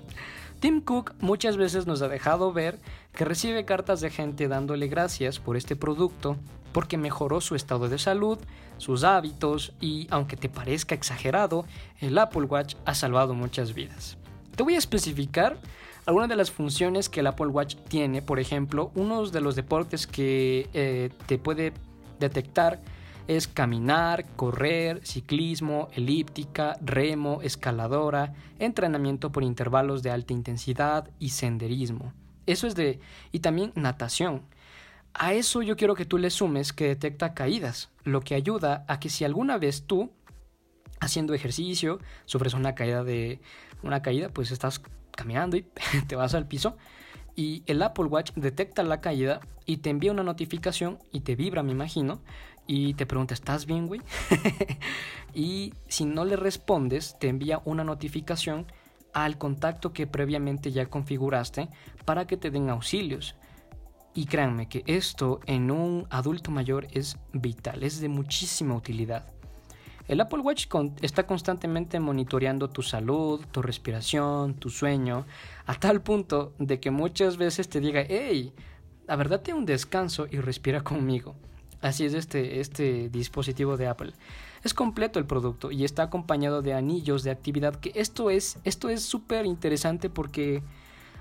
Tim 0.61 0.79
Cook 0.79 1.15
muchas 1.19 1.57
veces 1.57 1.85
nos 1.85 2.01
ha 2.01 2.07
dejado 2.07 2.53
ver 2.53 2.79
que 3.11 3.25
recibe 3.25 3.65
cartas 3.65 3.99
de 3.99 4.09
gente 4.09 4.47
dándole 4.47 4.87
gracias 4.87 5.37
por 5.37 5.57
este 5.57 5.75
producto 5.75 6.37
porque 6.71 6.97
mejoró 6.97 7.41
su 7.41 7.55
estado 7.55 7.89
de 7.89 7.99
salud, 7.99 8.39
sus 8.77 9.03
hábitos 9.03 9.73
y, 9.81 10.07
aunque 10.11 10.37
te 10.37 10.47
parezca 10.47 10.95
exagerado, 10.95 11.65
el 11.99 12.17
Apple 12.17 12.45
Watch 12.45 12.75
ha 12.85 12.95
salvado 12.95 13.33
muchas 13.33 13.73
vidas. 13.73 14.15
Te 14.55 14.63
voy 14.63 14.75
a 14.75 14.77
especificar 14.77 15.57
algunas 16.05 16.29
de 16.29 16.37
las 16.37 16.51
funciones 16.51 17.09
que 17.09 17.19
el 17.19 17.27
Apple 17.27 17.47
Watch 17.47 17.75
tiene, 17.89 18.21
por 18.21 18.39
ejemplo, 18.39 18.91
uno 18.95 19.27
de 19.27 19.41
los 19.41 19.57
deportes 19.57 20.07
que 20.07 20.69
eh, 20.73 21.09
te 21.25 21.37
puede 21.37 21.73
detectar 22.21 22.79
es 23.27 23.47
caminar, 23.47 24.25
correr, 24.35 25.05
ciclismo, 25.05 25.87
elíptica, 25.93 26.77
remo, 26.81 27.41
escaladora, 27.41 28.33
entrenamiento 28.59 29.31
por 29.31 29.43
intervalos 29.43 30.03
de 30.03 30.11
alta 30.11 30.33
intensidad 30.33 31.09
y 31.19 31.29
senderismo. 31.29 32.13
Eso 32.45 32.67
es 32.67 32.75
de... 32.75 32.99
y 33.31 33.39
también 33.39 33.71
natación. 33.75 34.41
A 35.13 35.33
eso 35.33 35.61
yo 35.61 35.77
quiero 35.77 35.95
que 35.95 36.05
tú 36.05 36.17
le 36.17 36.29
sumes 36.29 36.73
que 36.73 36.87
detecta 36.87 37.33
caídas, 37.33 37.89
lo 38.03 38.21
que 38.21 38.35
ayuda 38.35 38.83
a 38.87 38.99
que 38.99 39.09
si 39.09 39.23
alguna 39.23 39.57
vez 39.57 39.83
tú, 39.85 40.11
haciendo 40.99 41.33
ejercicio, 41.33 41.99
sufres 42.25 42.53
una 42.53 42.75
caída 42.75 43.03
de... 43.03 43.39
una 43.83 44.01
caída, 44.01 44.29
pues 44.29 44.51
estás 44.51 44.81
caminando 45.11 45.55
y 45.55 45.65
te 46.07 46.15
vas 46.15 46.33
al 46.33 46.47
piso 46.47 46.75
y 47.35 47.63
el 47.65 47.81
Apple 47.81 48.05
Watch 48.05 48.31
detecta 48.35 48.83
la 48.83 49.01
caída 49.01 49.41
y 49.65 49.77
te 49.77 49.89
envía 49.89 50.11
una 50.11 50.23
notificación 50.23 50.99
y 51.11 51.21
te 51.21 51.35
vibra, 51.35 51.63
me 51.63 51.71
imagino, 51.71 52.21
y 52.67 52.93
te 52.93 53.05
pregunta, 53.05 53.33
¿estás 53.33 53.65
bien, 53.65 53.87
güey? 53.87 54.01
y 55.33 55.73
si 55.87 56.05
no 56.05 56.25
le 56.25 56.35
respondes, 56.35 57.17
te 57.19 57.27
envía 57.27 57.61
una 57.65 57.83
notificación 57.83 58.65
al 59.13 59.37
contacto 59.37 59.93
que 59.93 60.07
previamente 60.07 60.71
ya 60.71 60.87
configuraste 60.87 61.69
para 62.05 62.25
que 62.25 62.37
te 62.37 62.51
den 62.51 62.69
auxilios. 62.69 63.35
Y 64.15 64.25
créanme 64.25 64.69
que 64.69 64.83
esto 64.85 65.39
en 65.45 65.71
un 65.71 66.07
adulto 66.09 66.51
mayor 66.51 66.87
es 66.91 67.17
vital, 67.33 67.83
es 67.83 67.99
de 67.99 68.09
muchísima 68.09 68.75
utilidad. 68.75 69.25
El 70.07 70.19
Apple 70.19 70.41
Watch 70.41 70.67
está 71.01 71.25
constantemente 71.25 71.99
monitoreando 71.99 72.69
tu 72.69 72.81
salud, 72.81 73.43
tu 73.51 73.61
respiración, 73.61 74.53
tu 74.55 74.69
sueño, 74.69 75.25
a 75.65 75.75
tal 75.75 76.01
punto 76.01 76.53
de 76.59 76.79
que 76.79 76.91
muchas 76.91 77.37
veces 77.37 77.69
te 77.69 77.79
diga, 77.79 78.03
hey, 78.07 78.53
la 79.07 79.15
verdad 79.15 79.41
te 79.41 79.53
un 79.53 79.65
descanso 79.65 80.27
y 80.29 80.39
respira 80.39 80.81
conmigo. 80.81 81.35
Así 81.83 82.05
es 82.05 82.13
este, 82.13 82.61
este 82.61 83.09
dispositivo 83.09 83.75
de 83.75 83.87
Apple. 83.87 84.13
Es 84.63 84.73
completo 84.73 85.19
el 85.19 85.25
producto 85.25 85.69
y 85.69 85.83
está 85.83 86.03
acompañado 86.03 86.61
de 86.61 86.73
anillos 86.73 87.23
de 87.23 87.31
actividad, 87.31 87.75
que 87.75 87.91
esto 87.95 88.29
es 88.29 88.57
esto 88.63 88.87
es 88.87 89.03
súper 89.03 89.45
interesante 89.45 90.09
porque, 90.09 90.63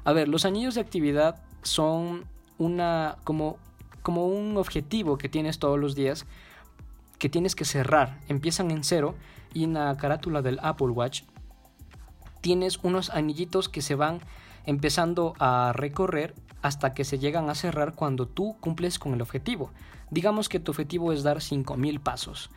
a 0.04 0.12
ver, 0.12 0.28
los 0.28 0.44
anillos 0.44 0.76
de 0.76 0.80
actividad 0.80 1.42
son 1.62 2.26
una 2.58 3.16
como, 3.24 3.58
como 4.02 4.28
un 4.28 4.56
objetivo 4.56 5.18
que 5.18 5.28
tienes 5.28 5.58
todos 5.58 5.80
los 5.80 5.96
días 5.96 6.26
que 7.18 7.28
tienes 7.28 7.56
que 7.56 7.64
cerrar. 7.64 8.20
Empiezan 8.28 8.70
en 8.70 8.84
cero 8.84 9.16
y 9.52 9.64
en 9.64 9.74
la 9.74 9.96
carátula 9.96 10.42
del 10.42 10.60
Apple 10.62 10.90
Watch 10.90 11.22
tienes 12.40 12.78
unos 12.84 13.10
anillitos 13.10 13.68
que 13.68 13.82
se 13.82 13.96
van 13.96 14.20
empezando 14.64 15.34
a 15.40 15.72
recorrer 15.74 16.36
hasta 16.62 16.94
que 16.94 17.02
se 17.02 17.18
llegan 17.18 17.50
a 17.50 17.56
cerrar 17.56 17.94
cuando 17.94 18.28
tú 18.28 18.56
cumples 18.60 19.00
con 19.00 19.12
el 19.12 19.22
objetivo. 19.22 19.72
Digamos 20.12 20.50
que 20.50 20.60
tu 20.60 20.72
objetivo 20.72 21.10
es 21.10 21.22
dar 21.22 21.40
5000 21.40 21.98
pasos. 22.00 22.50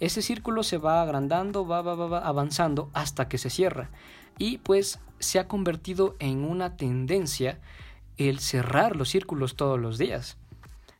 Ese 0.00 0.22
círculo 0.22 0.62
se 0.62 0.78
va 0.78 1.02
agrandando, 1.02 1.66
va, 1.66 1.82
va, 1.82 1.94
va, 1.94 2.18
avanzando 2.20 2.88
hasta 2.94 3.28
que 3.28 3.36
se 3.36 3.50
cierra. 3.50 3.90
Y 4.38 4.56
pues 4.58 4.98
se 5.18 5.38
ha 5.38 5.46
convertido 5.46 6.16
en 6.20 6.42
una 6.42 6.78
tendencia 6.78 7.60
el 8.16 8.38
cerrar 8.38 8.96
los 8.96 9.10
círculos 9.10 9.56
todos 9.56 9.78
los 9.78 9.98
días. 9.98 10.38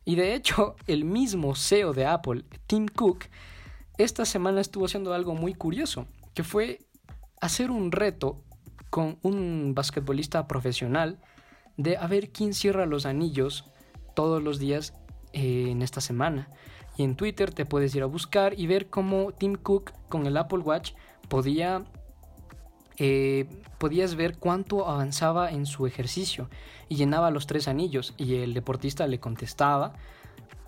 Y 0.05 0.13
de 0.13 0.35
hecho, 0.35 0.75
el 0.87 1.03
mismo 1.03 1.55
CEO 1.55 1.93
de 1.93 2.05
Apple, 2.05 2.45
Tim 2.67 2.87
Cook, 2.87 3.25
esta 3.97 4.23
semana 4.23 4.61
estuvo 4.61 4.85
haciendo 4.85 5.15
algo 5.15 5.33
muy 5.33 5.55
curioso, 5.55 6.05
que 6.35 6.43
fue 6.43 6.85
hacer 7.41 7.71
un 7.71 7.91
reto 7.91 8.39
con 8.91 9.17
un 9.23 9.73
basquetbolista 9.73 10.47
profesional 10.47 11.19
de 11.75 11.97
a 11.97 12.05
ver 12.05 12.29
quién 12.29 12.53
cierra 12.53 12.85
los 12.85 13.07
anillos 13.07 13.65
todos 14.13 14.43
los 14.43 14.59
días 14.59 14.93
eh, 15.33 15.67
en 15.69 15.81
esta 15.81 16.01
semana. 16.01 16.47
Y 16.97 17.03
en 17.03 17.15
Twitter 17.15 17.53
te 17.53 17.65
puedes 17.65 17.93
ir 17.95 18.03
a 18.03 18.07
buscar 18.07 18.57
y 18.57 18.67
ver 18.67 18.89
cómo 18.89 19.31
Tim 19.31 19.55
Cook 19.55 19.91
con 20.09 20.27
el 20.27 20.37
Apple 20.37 20.59
Watch 20.59 20.91
podía 21.27 21.83
eh, 22.97 23.47
podías 23.79 24.15
ver 24.15 24.37
cuánto 24.37 24.87
avanzaba 24.87 25.51
en 25.51 25.65
su 25.65 25.87
ejercicio 25.87 26.49
y 26.89 26.95
llenaba 26.95 27.31
los 27.31 27.47
tres 27.47 27.67
anillos 27.67 28.13
y 28.17 28.35
el 28.35 28.53
deportista 28.53 29.07
le 29.07 29.19
contestaba. 29.19 29.93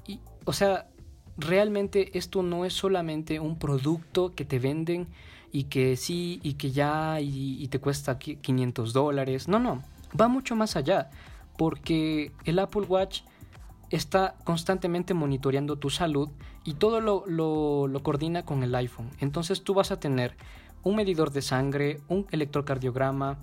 Y, 0.07 0.19
o 0.45 0.53
sea, 0.53 0.89
realmente 1.37 2.17
esto 2.17 2.41
no 2.41 2.65
es 2.65 2.73
solamente 2.73 3.39
un 3.39 3.59
producto 3.59 4.33
que 4.33 4.45
te 4.45 4.59
venden 4.59 5.07
y 5.51 5.65
que 5.65 5.95
sí 5.95 6.39
y 6.43 6.55
que 6.55 6.71
ya 6.71 7.21
y, 7.21 7.61
y 7.63 7.67
te 7.67 7.79
cuesta 7.79 8.17
500 8.17 8.91
dólares. 8.91 9.47
No, 9.47 9.59
no, 9.59 9.83
va 10.19 10.27
mucho 10.27 10.55
más 10.55 10.75
allá 10.75 11.11
porque 11.57 12.31
el 12.43 12.59
Apple 12.59 12.83
Watch 12.87 13.21
está 13.95 14.35
constantemente 14.43 15.13
monitoreando 15.13 15.77
tu 15.77 15.89
salud 15.89 16.29
y 16.63 16.75
todo 16.75 17.01
lo, 17.01 17.23
lo, 17.27 18.03
coordina 18.03 18.43
con 18.43 18.63
el 18.63 18.75
iPhone. 18.75 19.09
Entonces 19.19 19.63
tú 19.63 19.73
vas 19.73 19.91
a 19.91 19.99
tener 19.99 20.35
un 20.83 20.95
medidor 20.95 21.31
de 21.31 21.41
sangre, 21.41 22.01
un 22.07 22.27
electrocardiograma, 22.31 23.37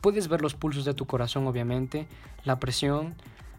puedes 0.00 0.28
ver 0.28 0.42
los 0.42 0.54
pulsos 0.54 0.84
de 0.84 0.94
tu 0.94 1.06
corazón 1.06 1.46
obviamente, 1.46 2.08
la 2.44 2.58
presión, 2.58 3.14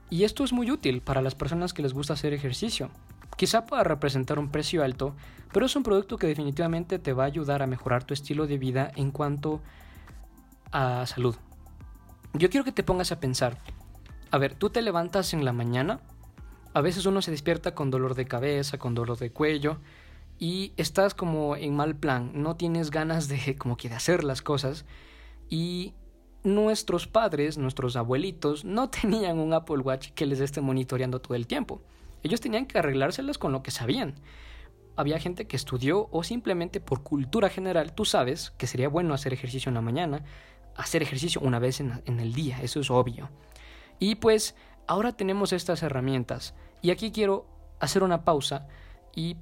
y 0.09 0.23
esto 0.23 0.43
es 0.43 0.51
muy 0.51 0.71
útil 0.71 1.01
para 1.01 1.21
las 1.21 1.35
personas 1.35 1.73
que 1.73 1.83
les 1.83 1.93
gusta 1.93 2.13
hacer 2.13 2.33
ejercicio. 2.33 2.89
Quizá 3.37 3.65
pueda 3.65 3.83
representar 3.83 4.39
un 4.39 4.49
precio 4.49 4.83
alto, 4.83 5.15
pero 5.53 5.65
es 5.65 5.75
un 5.75 5.83
producto 5.83 6.17
que 6.17 6.27
definitivamente 6.27 6.99
te 6.99 7.13
va 7.13 7.23
a 7.23 7.27
ayudar 7.27 7.61
a 7.61 7.67
mejorar 7.67 8.03
tu 8.03 8.13
estilo 8.13 8.47
de 8.47 8.57
vida 8.57 8.91
en 8.95 9.11
cuanto 9.11 9.61
a 10.71 11.05
salud. 11.05 11.35
Yo 12.33 12.49
quiero 12.49 12.63
que 12.63 12.71
te 12.71 12.83
pongas 12.83 13.11
a 13.11 13.19
pensar, 13.19 13.57
a 14.31 14.37
ver, 14.37 14.55
tú 14.55 14.69
te 14.69 14.81
levantas 14.81 15.33
en 15.33 15.45
la 15.45 15.53
mañana, 15.53 15.99
a 16.73 16.81
veces 16.81 17.05
uno 17.05 17.21
se 17.21 17.31
despierta 17.31 17.73
con 17.73 17.89
dolor 17.89 18.15
de 18.15 18.25
cabeza, 18.25 18.77
con 18.77 18.95
dolor 18.95 19.17
de 19.17 19.31
cuello 19.31 19.79
y 20.37 20.73
estás 20.77 21.13
como 21.13 21.55
en 21.55 21.75
mal 21.75 21.95
plan, 21.95 22.31
no 22.33 22.55
tienes 22.55 22.91
ganas 22.91 23.27
de 23.27 23.55
como 23.57 23.77
que 23.77 23.89
de 23.89 23.95
hacer 23.95 24.23
las 24.23 24.41
cosas 24.41 24.85
y 25.49 25.93
nuestros 26.43 27.07
padres, 27.07 27.57
nuestros 27.57 27.95
abuelitos 27.95 28.63
no 28.63 28.89
tenían 29.01 29.39
un 29.39 29.53
Apple 29.53 29.79
Watch 29.79 30.09
que 30.11 30.25
les 30.25 30.39
esté 30.39 30.61
monitoreando 30.61 31.19
todo 31.19 31.35
el 31.35 31.47
tiempo. 31.47 31.81
Ellos 32.23 32.41
tenían 32.41 32.65
que 32.65 32.77
arreglárselas 32.77 33.37
con 33.37 33.51
lo 33.51 33.63
que 33.63 33.71
sabían. 33.71 34.15
Había 34.95 35.19
gente 35.19 35.47
que 35.47 35.55
estudió 35.55 36.09
o 36.11 36.23
simplemente 36.23 36.81
por 36.81 37.03
cultura 37.03 37.49
general, 37.49 37.93
tú 37.93 38.03
sabes 38.03 38.51
que 38.57 38.67
sería 38.67 38.89
bueno 38.89 39.13
hacer 39.13 39.31
ejercicio 39.31 39.69
en 39.69 39.75
la 39.75 39.81
mañana, 39.81 40.25
hacer 40.75 41.01
ejercicio 41.01 41.39
una 41.41 41.59
vez 41.59 41.79
en, 41.79 42.01
en 42.05 42.19
el 42.19 42.33
día, 42.33 42.59
eso 42.61 42.81
es 42.81 42.91
obvio. 42.91 43.29
Y 43.99 44.15
pues 44.15 44.55
ahora 44.89 45.11
tenemos 45.11 45.53
estas 45.53 45.83
herramientas. 45.83 46.55
Y 46.81 46.89
aquí 46.89 47.11
quiero 47.11 47.45
hacer 47.79 48.01
una 48.01 48.25
pausa 48.25 48.67
y 49.15 49.37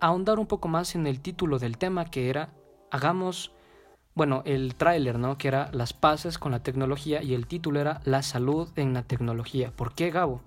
ahondar 0.00 0.40
un 0.40 0.46
poco 0.46 0.66
más 0.66 0.96
en 0.96 1.06
el 1.06 1.20
título 1.20 1.60
del 1.60 1.78
tema 1.78 2.04
que 2.04 2.28
era 2.28 2.50
hagamos, 2.90 3.52
bueno, 4.16 4.42
el 4.44 4.74
tráiler, 4.74 5.20
¿no? 5.20 5.38
Que 5.38 5.46
era 5.46 5.70
las 5.72 5.92
paces 5.92 6.36
con 6.36 6.50
la 6.50 6.64
tecnología 6.64 7.22
y 7.22 7.32
el 7.32 7.46
título 7.46 7.78
era 7.78 8.00
la 8.04 8.22
salud 8.22 8.68
en 8.74 8.92
la 8.92 9.04
tecnología. 9.04 9.70
¿Por 9.70 9.94
qué, 9.94 10.10
Gabo? 10.10 10.42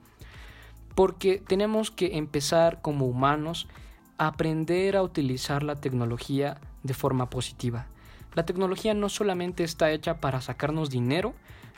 Porque 0.94 1.38
tenemos 1.40 1.92
que 1.92 2.18
empezar 2.18 2.82
como 2.82 3.06
humanos 3.06 3.70
a 4.18 4.28
aprender 4.28 4.98
a 4.98 5.01
utilizar 5.01 5.63
la 5.63 5.78
tecnología 5.78 6.60
de 6.84 6.94
forma 6.94 7.30
positiva. 7.30 7.88
La 8.34 8.46
tecnología 8.46 8.94
no 8.94 9.08
solamente 9.08 9.63
está 9.63 9.92
hecha 9.92 10.20
para 10.20 10.42
sacarnos 10.42 10.90
dinero, 10.90 11.34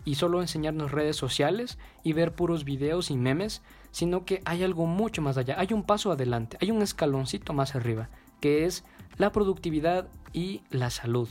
y 0.06 0.16
solo 0.16 0.42
enseñarnos 0.42 0.92
redes 0.92 1.16
sociales 1.16 1.78
y 2.04 2.14
ver 2.14 2.34
puros 2.34 2.66
videos 2.66 3.12
y 3.12 3.18
memes, 3.18 3.62
sino 3.92 4.26
que 4.26 4.42
hay 4.46 4.64
algo 4.64 4.86
mucho 4.86 5.22
más 5.22 5.38
allá, 5.38 5.56
hay 5.60 5.74
un 5.74 5.84
paso 5.84 6.12
adelante, 6.12 6.58
hay 6.62 6.72
un 6.72 6.82
escaloncito 6.82 7.54
más 7.54 7.76
arriba, 7.76 8.10
que 8.40 8.66
es 8.66 8.84
la 9.18 9.32
productividad 9.32 10.08
y 10.34 10.62
la 10.70 10.90
salud. 10.90 11.30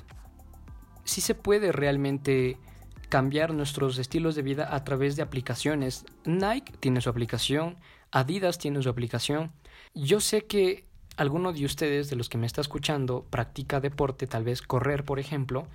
Si 1.04 1.20
se 1.20 1.34
puede 1.34 1.72
realmente 1.72 2.58
cambiar 3.12 3.52
nuestros 3.52 3.98
estilos 3.98 4.34
de 4.36 4.40
vida 4.40 4.74
a 4.74 4.84
través 4.84 5.16
de 5.16 5.22
aplicaciones. 5.22 6.06
Nike 6.24 6.72
tiene 6.80 7.02
su 7.02 7.10
aplicación, 7.10 7.76
Adidas 8.10 8.56
tiene 8.56 8.80
su 8.80 8.88
aplicación. 8.88 9.52
Yo 9.92 10.18
sé 10.18 10.46
que 10.46 10.86
alguno 11.18 11.52
de 11.52 11.66
ustedes, 11.66 12.08
de 12.08 12.16
los 12.16 12.30
que 12.30 12.38
me 12.38 12.46
está 12.46 12.62
escuchando, 12.62 13.26
practica 13.28 13.80
deporte, 13.80 14.26
tal 14.26 14.44
vez 14.44 14.62
correr, 14.62 15.04
por 15.04 15.18
ejemplo, 15.18 15.68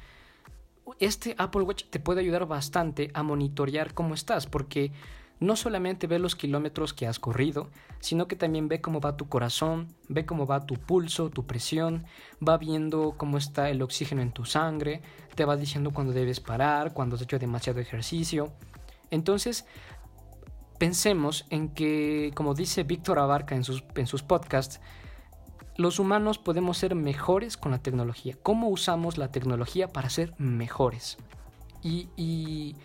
este 0.99 1.35
Apple 1.37 1.63
Watch 1.63 1.85
te 1.89 1.99
puede 1.99 2.21
ayudar 2.21 2.47
bastante 2.47 3.11
a 3.13 3.23
monitorear 3.23 3.93
cómo 3.93 4.13
estás, 4.13 4.47
porque 4.47 4.91
no 5.39 5.55
solamente 5.55 6.07
ve 6.07 6.19
los 6.19 6.35
kilómetros 6.35 6.93
que 6.93 7.07
has 7.07 7.19
corrido, 7.19 7.69
sino 7.99 8.27
que 8.27 8.35
también 8.35 8.67
ve 8.67 8.81
cómo 8.81 8.99
va 8.99 9.17
tu 9.17 9.29
corazón, 9.29 9.93
ve 10.07 10.25
cómo 10.25 10.47
va 10.47 10.65
tu 10.65 10.75
pulso, 10.75 11.29
tu 11.29 11.45
presión, 11.45 12.05
va 12.45 12.57
viendo 12.57 13.15
cómo 13.17 13.37
está 13.37 13.69
el 13.69 13.81
oxígeno 13.81 14.21
en 14.21 14.31
tu 14.31 14.45
sangre, 14.45 15.01
te 15.35 15.45
va 15.45 15.55
diciendo 15.55 15.91
cuándo 15.91 16.13
debes 16.13 16.39
parar, 16.39 16.93
cuando 16.93 17.15
has 17.15 17.21
hecho 17.21 17.37
demasiado 17.37 17.79
ejercicio. 17.79 18.51
Entonces, 19.11 19.65
pensemos 20.79 21.45
en 21.49 21.69
que, 21.69 22.31
como 22.33 22.53
dice 22.53 22.83
Víctor 22.83 23.19
Abarca 23.19 23.55
en 23.55 23.63
sus, 23.63 23.83
en 23.95 24.07
sus 24.07 24.23
podcasts, 24.23 24.79
los 25.77 25.99
humanos 25.99 26.39
podemos 26.39 26.77
ser 26.79 26.95
mejores 26.95 27.55
con 27.55 27.71
la 27.71 27.77
tecnología. 27.77 28.35
¿Cómo 28.41 28.67
usamos 28.67 29.17
la 29.17 29.31
tecnología 29.31 29.87
para 29.87 30.09
ser 30.09 30.33
mejores? 30.39 31.17
Y, 31.83 32.75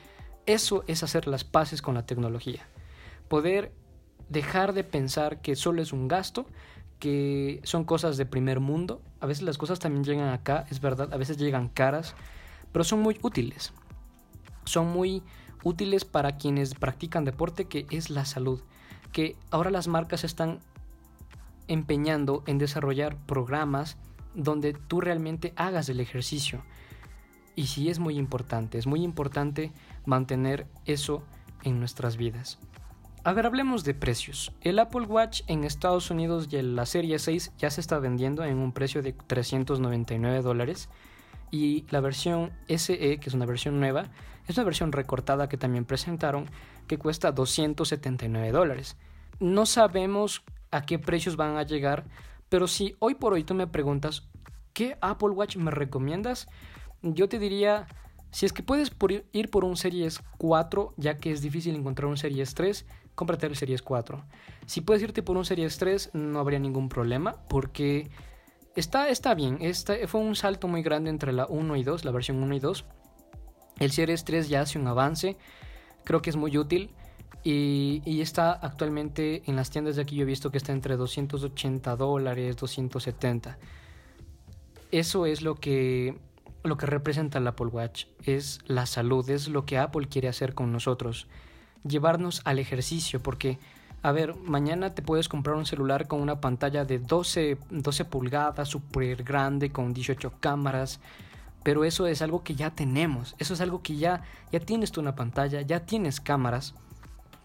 eso 0.45 0.83
es 0.89 1.05
hacer 1.05 1.29
las 1.29 1.45
paces 1.45 1.83
con 1.83 1.95
la 1.95 2.05
tecnología. 2.05 2.67
Poder 3.29 3.73
dejar 4.29 4.73
de 4.73 4.83
pensar 4.83 5.41
que 5.41 5.55
solo 5.55 5.83
es 5.83 5.93
un 5.93 6.09
gasto, 6.09 6.47
que 6.99 7.61
son 7.63 7.85
cosas 7.85 8.17
de 8.17 8.27
primer 8.27 8.59
mundo. 8.59 9.01
A 9.21 9.27
veces 9.27 9.45
las 9.45 9.57
cosas 9.57 9.79
también 9.79 10.03
llegan 10.03 10.31
acá, 10.31 10.67
es 10.69 10.81
verdad, 10.81 11.13
a 11.13 11.17
veces 11.17 11.37
llegan 11.37 11.69
caras, 11.69 12.17
pero 12.73 12.85
son 12.85 13.01
muy 13.01 13.19
útiles. 13.23 13.73
Son 14.65 14.89
muy 14.89 15.23
útiles 15.63 16.05
para 16.05 16.37
quienes 16.37 16.75
practican 16.75 17.25
deporte, 17.25 17.67
que 17.67 17.87
es 17.91 18.11
la 18.11 18.25
salud. 18.25 18.61
Que 19.13 19.37
ahora 19.51 19.71
las 19.71 19.87
marcas 19.87 20.25
están 20.25 20.59
empeñando 21.73 22.43
en 22.47 22.59
desarrollar 22.59 23.17
programas 23.27 23.97
donde 24.35 24.73
tú 24.73 25.01
realmente 25.01 25.53
hagas 25.57 25.89
el 25.89 26.01
ejercicio. 26.01 26.63
Y 27.55 27.67
sí 27.67 27.91
es 27.91 27.99
muy 27.99 28.17
importante, 28.17 28.79
es 28.79 28.87
muy 28.87 29.03
importante 29.03 29.73
mantener 30.05 30.67
eso 30.85 31.23
en 31.65 31.79
nuestras 31.79 32.17
vidas. 32.17 32.59
A 33.25 33.33
ver, 33.33 33.47
hablemos 33.47 33.85
de 33.85 33.95
precios. 33.95 34.53
El 34.63 34.79
Apple 34.79 35.07
Watch 35.07 35.43
en 35.47 35.65
Estados 35.65 36.11
Unidos 36.11 36.49
y 36.51 36.61
la 36.61 36.87
serie 36.87 37.19
6 37.19 37.53
ya 37.57 37.71
se 37.71 37.81
está 37.81 37.99
vendiendo 38.01 38.43
en 38.45 38.59
un 38.59 38.73
precio 38.73 39.01
de 39.01 39.13
399 39.13 40.43
dólares. 40.43 40.89
Y 41.51 41.85
la 41.91 42.01
versión 42.01 42.51
SE, 42.67 43.19
que 43.21 43.29
es 43.29 43.35
una 43.35 43.47
versión 43.47 43.79
nueva, 43.79 44.11
es 44.49 44.57
una 44.57 44.65
versión 44.65 44.91
recortada 44.91 45.49
que 45.49 45.57
también 45.57 45.85
presentaron, 45.85 46.47
que 46.89 46.99
cuesta 46.99 47.31
279 47.31 48.51
dólares. 48.51 48.97
No 49.39 49.67
sabemos 49.67 50.43
a 50.73 50.83
qué 50.83 50.99
precios 50.99 51.37
van 51.37 51.57
a 51.57 51.63
llegar, 51.63 52.05
pero 52.49 52.67
si 52.67 52.97
hoy 52.99 53.15
por 53.15 53.33
hoy 53.33 53.45
tú 53.45 53.55
me 53.55 53.67
preguntas, 53.67 54.29
¿qué 54.73 54.99
Apple 55.01 55.31
Watch 55.31 55.57
me 55.57 55.71
recomiendas? 55.71 56.49
Yo 57.03 57.29
te 57.29 57.39
diría, 57.39 57.87
si 58.31 58.47
es 58.47 58.53
que 58.53 58.63
puedes 58.63 58.91
ir 59.33 59.51
por 59.51 59.65
un 59.65 59.77
Series 59.77 60.21
4, 60.39 60.95
ya 60.97 61.19
que 61.19 61.31
es 61.31 61.43
difícil 61.43 61.75
encontrar 61.77 62.09
un 62.09 62.17
Series 62.17 62.55
3, 62.55 62.87
cómprate 63.15 63.47
el 63.47 63.57
Series 63.57 63.83
4. 63.83 64.25
Si 64.67 64.81
puedes 64.81 65.03
irte 65.03 65.23
por 65.23 65.37
un 65.37 65.45
Series 65.45 65.79
3, 65.79 66.11
no 66.15 66.41
habría 66.41 66.59
ningún 66.59 66.89
problema, 66.89 67.37
porque 67.49 68.11
está, 68.75 69.09
está 69.09 69.35
bien. 69.35 69.59
fue 70.07 70.21
un 70.21 70.35
salto 70.35 70.69
muy 70.69 70.83
grande 70.83 71.11
entre 71.11 71.33
la 71.33 71.47
1 71.47 71.77
y 71.77 71.83
2, 71.85 72.05
la 72.05 72.11
versión 72.11 72.43
1 72.43 72.55
y 72.55 72.61
2. 72.61 72.85
El 73.79 73.93
Series 73.93 74.25
3 74.25 74.49
ya 74.49 74.63
hace 74.63 74.79
un 74.79 74.87
avance, 74.87 75.37
creo 76.05 76.23
que 76.23 76.31
es 76.31 76.37
muy 76.37 76.57
útil. 76.57 76.95
Y, 77.45 78.21
está 78.21 78.53
actualmente 78.53 79.43
en 79.47 79.57
las 79.57 79.71
tiendas 79.71 79.97
de 79.97 80.03
aquí 80.03 80.15
yo 80.15 80.23
he 80.23 80.27
visto 80.27 80.51
que 80.51 80.59
está 80.59 80.73
entre 80.73 80.97
280 80.97 81.97
dólares, 81.97 82.57
270. 82.57 83.59
Eso 84.93 85.27
es 85.27 85.43
lo 85.43 85.57
que, 85.57 86.17
lo 86.63 86.77
que 86.77 86.87
representa 86.87 87.39
el 87.39 87.47
Apple 87.47 87.67
Watch, 87.67 88.05
es 88.25 88.61
la 88.67 88.87
salud, 88.87 89.29
es 89.29 89.49
lo 89.49 89.65
que 89.65 89.79
Apple 89.79 90.07
quiere 90.07 90.29
hacer 90.29 90.55
con 90.55 90.71
nosotros, 90.71 91.27
llevarnos 91.83 92.43
al 92.45 92.61
ejercicio, 92.61 93.21
porque, 93.21 93.59
a 94.03 94.13
ver, 94.13 94.37
mañana 94.37 94.95
te 94.95 95.03
puedes 95.03 95.29
comprar 95.29 95.57
un 95.57 95.67
celular 95.67 96.07
con 96.07 96.21
una 96.21 96.41
pantalla 96.41 96.85
de 96.85 97.01
12, 97.01 97.59
12 97.71 98.05
pulgadas, 98.05 98.69
súper 98.69 99.25
grande, 99.25 99.73
con 99.73 99.95
18 99.95 100.35
cámaras, 100.39 101.01
pero 101.65 101.85
eso 101.85 102.07
es 102.07 102.23
algo 102.23 102.45
que 102.45 102.55
ya 102.55 102.71
tenemos, 102.71 103.35
eso 103.39 103.55
es 103.55 103.61
algo 103.61 103.83
que 103.83 103.97
ya, 103.97 104.23
ya 104.53 104.61
tienes 104.61 104.93
tú 104.93 105.01
una 105.01 105.17
pantalla, 105.17 105.63
ya 105.63 105.81
tienes 105.81 106.21
cámaras 106.21 106.75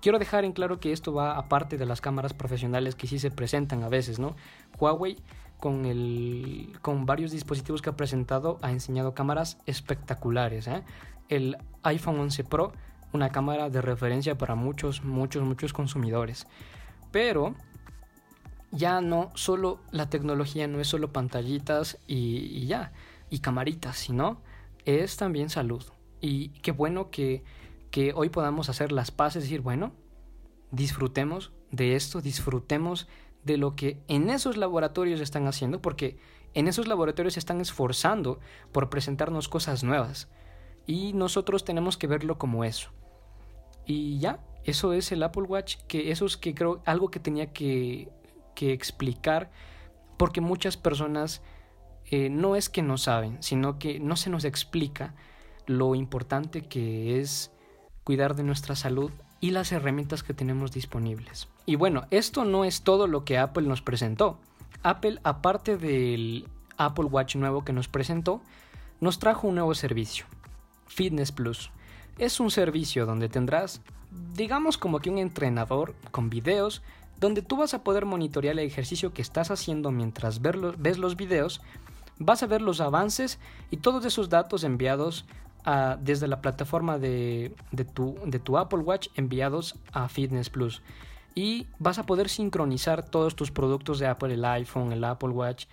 Quiero 0.02 0.20
dejar 0.20 0.46
en 0.46 0.52
claro 0.52 0.80
que 0.80 0.92
esto 0.92 1.14
va 1.14 1.38
aparte 1.38 1.78
de 1.78 1.86
las 1.86 2.02
cámaras 2.02 2.34
profesionales 2.34 2.96
que 2.96 3.08
sí 3.08 3.18
se 3.18 3.32
presentan 3.32 3.84
a 3.84 3.90
veces, 3.90 4.20
¿no? 4.20 4.36
Huawei 4.80 5.18
con, 5.60 5.86
el, 5.86 6.78
con 6.82 7.06
varios 7.06 7.32
dispositivos 7.32 7.82
que 7.82 7.90
ha 7.90 7.96
presentado 7.96 8.60
ha 8.62 8.72
enseñado 8.72 9.14
cámaras 9.14 9.58
espectaculares. 9.66 10.68
¿eh? 10.68 10.84
El 11.30 11.58
iPhone 11.84 12.20
11 12.20 12.44
Pro, 12.44 12.74
una 13.12 13.30
cámara 13.30 13.70
de 13.70 13.82
referencia 13.82 14.38
para 14.38 14.56
muchos, 14.56 15.04
muchos, 15.04 15.44
muchos 15.44 15.74
consumidores. 15.74 16.48
Pero 17.12 17.56
ya 18.72 19.02
no 19.02 19.32
solo 19.34 19.80
la 19.92 20.10
tecnología 20.10 20.68
no 20.68 20.80
es 20.80 20.88
solo 20.88 21.12
pantallitas 21.12 21.98
y, 22.06 22.38
y 22.38 22.68
ya. 22.68 22.92
y 23.30 23.40
camaritas, 23.40 23.98
sino 23.98 24.42
es 24.86 25.18
también 25.18 25.50
salud. 25.50 25.84
Y 26.22 26.50
qué 26.62 26.72
bueno 26.72 27.10
que, 27.10 27.44
que 27.91 28.13
hoy 28.13 28.30
podamos 28.30 28.69
hacer 28.69 28.91
las 28.91 29.12
paces 29.12 29.43
decir, 29.43 29.62
bueno, 29.62 29.93
disfrutemos 30.71 31.52
de 31.71 31.95
esto, 31.95 32.21
disfrutemos 32.21 33.08
de 33.43 33.58
lo 33.58 33.76
que 33.76 34.02
en 34.08 34.30
esos 34.30 34.58
laboratorios 34.58 35.19
están 35.21 35.47
haciendo, 35.47 35.82
porque 35.82 36.17
en 36.54 36.67
esos 36.67 36.88
laboratorios 36.88 37.34
se 37.34 37.39
están 37.39 37.62
esforzando 37.62 38.39
por 38.71 38.89
presentarnos 38.89 39.47
cosas 39.47 39.84
nuevas. 39.84 40.30
Y 40.86 41.13
nosotros 41.13 41.65
tenemos 41.65 41.97
que 41.97 42.08
verlo 42.08 42.38
como 42.38 42.63
eso. 42.63 42.91
Y 43.86 44.19
ya, 44.19 44.39
eso 44.63 44.93
es 44.93 45.12
el 45.12 45.23
Apple 45.23 45.43
Watch, 45.43 45.78
que 45.88 46.12
eso 46.12 46.26
es 46.26 46.38
que 46.38 46.54
creo 46.54 46.82
algo 46.86 47.10
que 47.10 47.19
tenía 47.19 47.54
que, 47.54 48.10
que 48.54 48.73
explicar, 48.73 49.50
porque 50.17 50.41
muchas 50.41 50.78
personas 50.78 51.41
eh, 52.06 52.30
no 52.30 52.56
es 52.56 52.69
que 52.69 52.82
no 52.82 52.97
saben, 52.97 53.41
sino 53.41 53.80
que 53.80 54.00
no 54.00 54.15
se 54.15 54.30
nos 54.30 54.45
explica 54.45 55.13
lo 55.65 55.95
importante 55.95 56.62
que 56.62 57.19
es 57.19 57.52
cuidar 58.08 58.38
de 58.38 58.43
nuestra 58.43 58.78
salud 58.78 59.12
y 59.41 59.50
las 59.52 59.74
herramientas 59.74 60.24
que 60.24 60.34
tenemos 60.34 60.72
disponibles. 60.72 61.50
Y 61.65 61.76
bueno, 61.76 62.06
esto 62.10 62.46
no 62.46 62.63
es 62.63 62.84
todo 62.84 63.06
lo 63.06 63.26
que 63.26 63.38
Apple 63.38 63.67
nos 63.67 63.82
presentó. 63.82 64.39
Apple, 64.82 65.20
aparte 65.26 65.76
del 65.76 66.48
Apple 66.78 67.04
Watch 67.04 67.36
nuevo 67.36 67.65
que 67.65 67.74
nos 67.74 67.89
presentó, 67.89 68.39
nos 69.02 69.20
trajo 69.20 69.50
un 69.50 69.56
nuevo 69.56 69.76
servicio, 69.76 70.24
Fitness 70.86 71.34
Plus. 71.34 71.70
Es 72.17 72.39
un 72.39 72.50
servicio 72.50 73.06
donde 73.06 73.28
tendrás, 73.28 73.82
digamos 74.34 74.78
como 74.78 75.00
que 75.00 75.10
un 75.10 75.17
entrenador 75.17 75.93
con 76.12 76.30
videos, 76.30 76.84
donde 77.20 77.41
tú 77.41 77.58
vas 77.58 77.74
a 77.74 77.84
poder 77.84 78.06
monitorear 78.06 78.54
el 78.54 78.65
ejercicio 78.65 79.12
que 79.12 79.22
estás 79.22 79.52
haciendo 79.52 79.91
mientras 79.91 80.39
ves 80.41 80.98
los 80.98 81.17
videos, 81.17 81.60
vas 82.20 82.41
a 82.41 82.48
ver 82.48 82.62
los 82.62 82.80
avances 82.80 83.38
y 83.70 83.78
todos 83.78 84.06
esos 84.06 84.30
datos 84.30 84.63
enviados 84.63 85.26
desde 86.00 86.28
la 86.28 86.41
plataforma 86.41 86.98
de, 86.98 87.54
tu, 87.93 88.58
Apple 88.58 88.80
Watch 88.80 89.10
enviados 89.15 89.76
a 89.91 90.08
Fitness 90.08 90.50
Plus. 90.50 90.82
Y 91.36 91.67
vas 91.78 92.00
a 92.00 92.06
poder 92.06 92.30
sincronizar 92.30 93.04
todos 93.08 93.36
tus 93.36 93.52
productos 93.52 94.00
de 94.00 94.08
Apple, 94.08 94.34
el 94.34 94.46
iPhone, 94.46 94.91
el 94.91 95.04
Apple 95.04 95.30
Watch, 95.30 95.65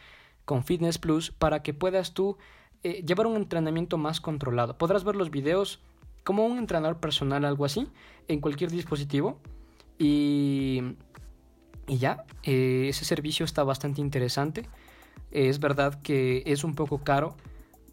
con 0.45 0.65
Fitness 0.65 0.99
Plus 0.99 1.31
para 1.31 1.63
que 1.63 1.73
puedas 1.73 2.13
tú 2.13 2.37
eh, 2.83 3.03
llevar 3.07 3.27
un 3.27 3.37
entrenamiento 3.37 3.97
más 3.97 4.21
controlado. 4.21 4.77
Podrás 4.77 5.05
ver 5.05 5.17
los 5.17 5.31
videos 5.31 5.81
como 6.23 6.45
un 6.45 6.59
entrenador 6.59 6.99
personal, 6.99 7.45
algo 7.45 7.65
así, 7.65 7.89
en 8.29 8.41
cualquier 8.41 8.71
dispositivo. 8.71 9.39
Y, 9.99 10.83
y 11.87 11.99
ya, 11.99 12.25
eh, 12.43 12.87
ese 12.89 13.05
servicio 13.05 13.45
está 13.45 13.63
bastante 13.63 14.01
interesante. 14.01 14.69
es 15.31 15.61
verdad 15.61 16.03
que 16.03 16.43
es 16.47 16.65
un 16.65 16.75
poco 16.75 16.99
caro 16.99 17.37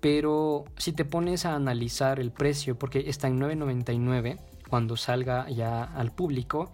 pero 0.02 0.66
si 0.78 0.92
te 0.92 1.06
pones 1.06 1.46
a 1.46 1.56
analizar 1.56 2.20
el 2.20 2.32
precio, 2.32 2.78
porque 2.78 3.06
está 3.08 3.28
en 3.28 3.40
9.99 3.40 4.40
cuando 4.68 4.98
salga 4.98 5.50
ya 5.50 5.84
al 5.84 6.12
público, 6.12 6.72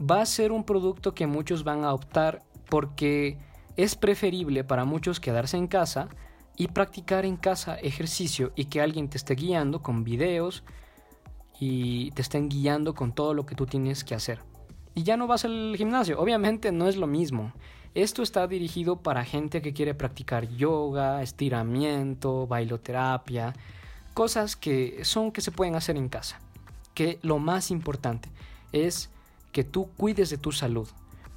va 0.00 0.22
a 0.22 0.26
ser 0.26 0.50
un 0.50 0.64
producto 0.64 1.14
que 1.14 1.26
muchos 1.26 1.62
van 1.62 1.84
a 1.84 1.92
optar 1.92 2.42
porque 2.68 3.38
es 3.76 3.96
preferible 3.96 4.64
para 4.64 4.84
muchos 4.84 5.20
quedarse 5.20 5.56
en 5.56 5.66
casa 5.66 6.08
y 6.56 6.68
practicar 6.68 7.24
en 7.24 7.36
casa 7.36 7.76
ejercicio 7.76 8.52
y 8.56 8.66
que 8.66 8.80
alguien 8.80 9.08
te 9.08 9.18
esté 9.18 9.34
guiando 9.34 9.82
con 9.82 10.04
videos 10.04 10.64
y 11.60 12.10
te 12.12 12.22
estén 12.22 12.48
guiando 12.48 12.94
con 12.94 13.12
todo 13.12 13.34
lo 13.34 13.46
que 13.46 13.54
tú 13.54 13.66
tienes 13.66 14.04
que 14.04 14.14
hacer. 14.14 14.40
Y 14.94 15.02
ya 15.04 15.16
no 15.16 15.26
vas 15.26 15.44
al 15.44 15.74
gimnasio, 15.76 16.18
obviamente 16.18 16.72
no 16.72 16.88
es 16.88 16.96
lo 16.96 17.06
mismo. 17.06 17.52
Esto 17.94 18.22
está 18.22 18.46
dirigido 18.46 18.96
para 18.96 19.24
gente 19.24 19.60
que 19.60 19.74
quiere 19.74 19.94
practicar 19.94 20.48
yoga, 20.48 21.22
estiramiento, 21.22 22.46
bailoterapia, 22.46 23.54
cosas 24.14 24.56
que 24.56 25.04
son 25.04 25.30
que 25.30 25.42
se 25.42 25.52
pueden 25.52 25.74
hacer 25.74 25.96
en 25.96 26.08
casa. 26.08 26.40
Que 26.94 27.18
lo 27.22 27.38
más 27.38 27.70
importante 27.70 28.30
es 28.72 29.10
que 29.52 29.62
tú 29.62 29.90
cuides 29.96 30.30
de 30.30 30.38
tu 30.38 30.52
salud, 30.52 30.88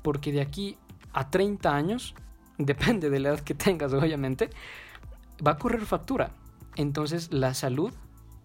porque 0.01 0.31
de 0.31 0.39
aquí 0.39 0.77
a 1.11 1.29
30 1.29 1.75
años, 1.75 2.15
depende 2.57 3.09
de 3.09 3.19
la 3.19 3.29
edad 3.29 3.39
que 3.41 3.53
tengas 3.53 3.91
obviamente, 3.91 4.49
va 5.45 5.51
a 5.51 5.57
correr 5.57 5.85
factura. 5.85 6.31
Entonces 6.77 7.33
la 7.33 7.53
salud, 7.53 7.93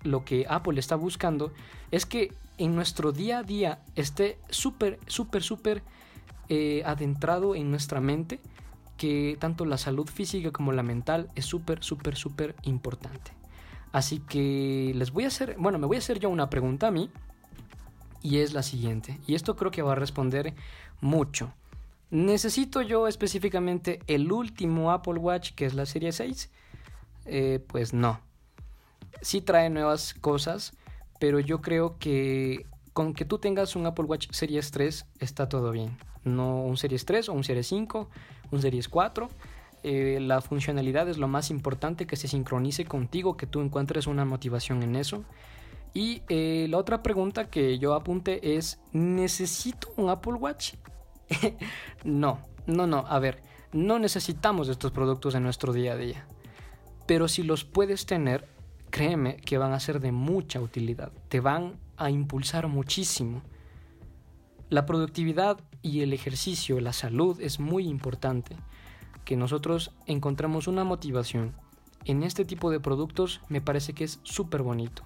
lo 0.02 0.24
que 0.24 0.46
Apple 0.48 0.80
está 0.80 0.96
buscando 0.96 1.52
es 1.92 2.06
que 2.06 2.32
en 2.58 2.74
nuestro 2.74 3.12
día 3.12 3.38
a 3.38 3.42
día 3.44 3.78
esté 3.94 4.38
súper, 4.50 4.98
súper, 5.06 5.42
súper 5.44 5.82
eh, 6.52 6.82
adentrado 6.84 7.54
en 7.54 7.70
nuestra 7.70 8.00
mente 8.00 8.40
que 8.96 9.36
tanto 9.38 9.64
la 9.64 9.78
salud 9.78 10.08
física 10.08 10.50
como 10.50 10.72
la 10.72 10.82
mental 10.82 11.28
es 11.36 11.44
súper, 11.44 11.84
súper, 11.84 12.16
súper 12.16 12.56
importante. 12.64 13.30
Así 13.92 14.18
que 14.18 14.90
les 14.96 15.12
voy 15.12 15.24
a 15.24 15.28
hacer, 15.28 15.54
bueno, 15.60 15.78
me 15.78 15.86
voy 15.86 15.94
a 15.94 16.00
hacer 16.00 16.18
yo 16.18 16.28
una 16.28 16.50
pregunta 16.50 16.88
a 16.88 16.90
mí 16.90 17.08
y 18.20 18.38
es 18.38 18.52
la 18.52 18.64
siguiente. 18.64 19.20
Y 19.28 19.36
esto 19.36 19.54
creo 19.54 19.70
que 19.70 19.82
va 19.82 19.92
a 19.92 19.94
responder 19.94 20.54
mucho. 21.00 21.54
¿Necesito 22.10 22.82
yo 22.82 23.06
específicamente 23.06 24.00
el 24.08 24.32
último 24.32 24.90
Apple 24.90 25.20
Watch 25.20 25.52
que 25.52 25.66
es 25.66 25.74
la 25.74 25.86
serie 25.86 26.10
6? 26.10 26.50
Eh, 27.26 27.64
pues 27.68 27.94
no. 27.94 28.20
Sí 29.22 29.40
trae 29.40 29.70
nuevas 29.70 30.14
cosas, 30.14 30.72
pero 31.20 31.38
yo 31.38 31.60
creo 31.60 31.96
que 32.00 32.66
con 32.92 33.14
que 33.14 33.24
tú 33.24 33.38
tengas 33.38 33.76
un 33.76 33.86
Apple 33.86 34.06
Watch 34.06 34.32
Series 34.32 34.72
3 34.72 35.06
está 35.20 35.48
todo 35.48 35.70
bien 35.70 35.96
no 36.24 36.62
un 36.62 36.76
Series 36.76 37.04
3 37.04 37.28
o 37.28 37.32
un 37.32 37.44
Series 37.44 37.66
5, 37.66 38.08
un 38.50 38.62
Series 38.62 38.88
4. 38.88 39.28
Eh, 39.82 40.18
la 40.20 40.40
funcionalidad 40.40 41.08
es 41.08 41.18
lo 41.18 41.28
más 41.28 41.50
importante, 41.50 42.06
que 42.06 42.16
se 42.16 42.28
sincronice 42.28 42.84
contigo, 42.84 43.36
que 43.36 43.46
tú 43.46 43.60
encuentres 43.60 44.06
una 44.06 44.24
motivación 44.24 44.82
en 44.82 44.96
eso. 44.96 45.24
Y 45.94 46.22
eh, 46.28 46.66
la 46.68 46.78
otra 46.78 47.02
pregunta 47.02 47.48
que 47.48 47.78
yo 47.78 47.94
apunté 47.94 48.56
es, 48.56 48.78
¿necesito 48.92 49.92
un 49.96 50.10
Apple 50.10 50.34
Watch? 50.34 50.74
no, 52.04 52.38
no, 52.66 52.86
no, 52.86 53.04
a 53.08 53.18
ver, 53.18 53.42
no 53.72 53.98
necesitamos 53.98 54.68
estos 54.68 54.92
productos 54.92 55.34
en 55.34 55.42
nuestro 55.42 55.72
día 55.72 55.92
a 55.92 55.96
día. 55.96 56.26
Pero 57.06 57.26
si 57.26 57.42
los 57.42 57.64
puedes 57.64 58.06
tener, 58.06 58.46
créeme 58.90 59.36
que 59.36 59.58
van 59.58 59.72
a 59.72 59.80
ser 59.80 60.00
de 60.00 60.12
mucha 60.12 60.60
utilidad, 60.60 61.12
te 61.28 61.40
van 61.40 61.78
a 61.96 62.10
impulsar 62.10 62.68
muchísimo. 62.68 63.42
La 64.68 64.86
productividad 64.86 65.58
y 65.82 66.00
el 66.00 66.12
ejercicio, 66.12 66.80
la 66.80 66.92
salud 66.92 67.40
es 67.40 67.60
muy 67.60 67.86
importante. 67.86 68.56
Que 69.24 69.36
nosotros 69.36 69.92
encontremos 70.06 70.66
una 70.66 70.84
motivación 70.84 71.54
en 72.04 72.22
este 72.22 72.44
tipo 72.44 72.70
de 72.70 72.80
productos 72.80 73.40
me 73.48 73.60
parece 73.60 73.92
que 73.92 74.04
es 74.04 74.20
súper 74.22 74.62
bonito. 74.62 75.02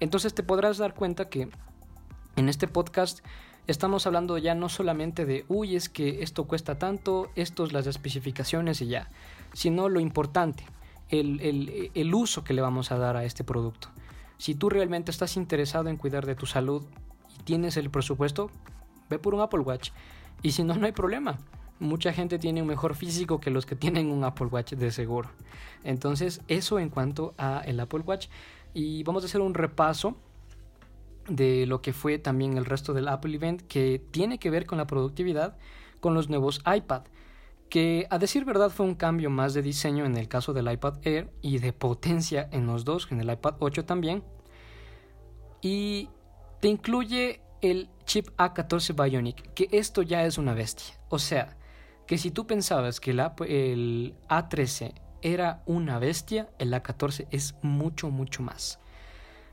Entonces 0.00 0.34
te 0.34 0.42
podrás 0.42 0.78
dar 0.78 0.94
cuenta 0.94 1.28
que 1.28 1.48
en 2.36 2.48
este 2.48 2.68
podcast 2.68 3.24
estamos 3.66 4.06
hablando 4.06 4.38
ya 4.38 4.54
no 4.54 4.68
solamente 4.68 5.26
de, 5.26 5.44
uy, 5.48 5.74
es 5.74 5.88
que 5.88 6.22
esto 6.22 6.44
cuesta 6.44 6.78
tanto, 6.78 7.30
estos 7.34 7.72
las 7.72 7.86
especificaciones 7.86 8.80
y 8.80 8.86
ya, 8.86 9.10
sino 9.52 9.88
lo 9.88 10.00
importante, 10.00 10.64
el, 11.08 11.40
el, 11.40 11.90
el 11.94 12.14
uso 12.14 12.44
que 12.44 12.54
le 12.54 12.62
vamos 12.62 12.92
a 12.92 12.98
dar 12.98 13.16
a 13.16 13.24
este 13.24 13.42
producto. 13.42 13.88
Si 14.38 14.54
tú 14.54 14.70
realmente 14.70 15.10
estás 15.10 15.36
interesado 15.36 15.88
en 15.88 15.96
cuidar 15.96 16.24
de 16.24 16.36
tu 16.36 16.46
salud 16.46 16.84
y 17.36 17.42
tienes 17.42 17.76
el 17.76 17.90
presupuesto, 17.90 18.52
ve 19.08 19.18
por 19.18 19.34
un 19.34 19.40
Apple 19.40 19.60
Watch. 19.60 19.90
Y 20.42 20.52
si 20.52 20.64
no, 20.64 20.74
no 20.74 20.86
hay 20.86 20.92
problema. 20.92 21.38
Mucha 21.80 22.12
gente 22.12 22.38
tiene 22.38 22.62
un 22.62 22.68
mejor 22.68 22.94
físico 22.94 23.40
que 23.40 23.50
los 23.50 23.66
que 23.66 23.76
tienen 23.76 24.10
un 24.10 24.24
Apple 24.24 24.46
Watch 24.46 24.74
de 24.74 24.90
seguro. 24.90 25.30
Entonces, 25.84 26.40
eso 26.48 26.78
en 26.78 26.88
cuanto 26.88 27.34
a 27.38 27.60
el 27.64 27.78
Apple 27.80 28.00
Watch. 28.00 28.28
Y 28.74 29.02
vamos 29.04 29.22
a 29.22 29.26
hacer 29.26 29.40
un 29.40 29.54
repaso 29.54 30.16
de 31.28 31.66
lo 31.66 31.82
que 31.82 31.92
fue 31.92 32.18
también 32.18 32.56
el 32.56 32.64
resto 32.64 32.92
del 32.94 33.08
Apple 33.08 33.34
Event 33.34 33.62
que 33.62 34.02
tiene 34.10 34.38
que 34.38 34.50
ver 34.50 34.66
con 34.66 34.78
la 34.78 34.86
productividad 34.86 35.58
con 36.00 36.14
los 36.14 36.30
nuevos 36.30 36.62
iPad 36.64 37.02
que 37.68 38.06
a 38.10 38.18
decir 38.18 38.44
verdad 38.44 38.70
fue 38.70 38.86
un 38.86 38.94
cambio 38.94 39.30
más 39.30 39.54
de 39.54 39.62
diseño 39.62 40.04
en 40.04 40.16
el 40.16 40.28
caso 40.28 40.52
del 40.52 40.70
iPad 40.70 40.94
Air 41.02 41.30
y 41.42 41.58
de 41.58 41.72
potencia 41.72 42.48
en 42.52 42.66
los 42.66 42.84
dos, 42.84 43.08
en 43.10 43.20
el 43.20 43.30
iPad 43.30 43.56
8 43.58 43.84
también. 43.84 44.22
Y 45.60 46.08
te 46.60 46.68
incluye 46.68 47.42
el 47.60 47.88
chip 48.04 48.28
A14 48.36 48.94
Bionic, 48.94 49.52
que 49.54 49.68
esto 49.72 50.02
ya 50.02 50.24
es 50.24 50.38
una 50.38 50.54
bestia. 50.54 50.94
O 51.08 51.18
sea, 51.18 51.56
que 52.06 52.18
si 52.18 52.30
tú 52.30 52.46
pensabas 52.46 53.00
que 53.00 53.10
el, 53.10 53.20
el 53.20 54.14
A13 54.28 54.94
era 55.22 55.62
una 55.66 55.98
bestia, 55.98 56.48
el 56.58 56.72
A14 56.72 57.26
es 57.30 57.54
mucho, 57.62 58.10
mucho 58.10 58.42
más. 58.42 58.78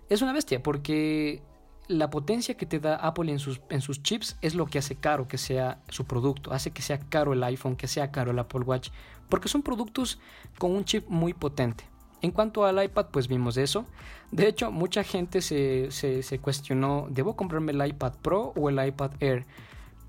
Es 0.09 0.21
una 0.21 0.33
bestia 0.33 0.61
porque 0.61 1.41
la 1.87 2.09
potencia 2.09 2.55
que 2.55 2.65
te 2.65 2.79
da 2.79 2.95
Apple 2.95 3.31
en 3.31 3.81
sus 3.81 4.03
chips 4.03 4.37
es 4.41 4.55
lo 4.55 4.65
que 4.67 4.79
hace 4.79 4.95
caro 4.95 5.27
que 5.27 5.37
sea 5.37 5.83
su 5.89 6.05
producto, 6.05 6.51
hace 6.53 6.71
que 6.71 6.81
sea 6.81 6.99
caro 6.99 7.33
el 7.33 7.43
iPhone, 7.43 7.75
que 7.75 7.87
sea 7.87 8.11
caro 8.11 8.31
el 8.31 8.39
Apple 8.39 8.61
Watch, 8.61 8.89
porque 9.29 9.49
son 9.49 9.61
productos 9.61 10.19
con 10.57 10.71
un 10.71 10.85
chip 10.85 11.07
muy 11.07 11.33
potente. 11.33 11.85
En 12.25 12.31
cuanto 12.31 12.65
al 12.65 12.83
iPad, 12.83 13.05
pues 13.11 13.27
vimos 13.27 13.55
eso. 13.55 13.85
De 14.31 14.47
hecho, 14.47 14.71
mucha 14.71 15.03
gente 15.03 15.41
se, 15.41 15.91
se, 15.91 16.39
cuestionó, 16.39 17.05
¿debo 17.11 17.35
comprarme 17.35 17.71
el 17.71 17.85
iPad 17.85 18.13
Pro 18.23 18.51
o 18.55 18.67
el 18.67 18.83
iPad 18.83 19.11
Air? 19.19 19.45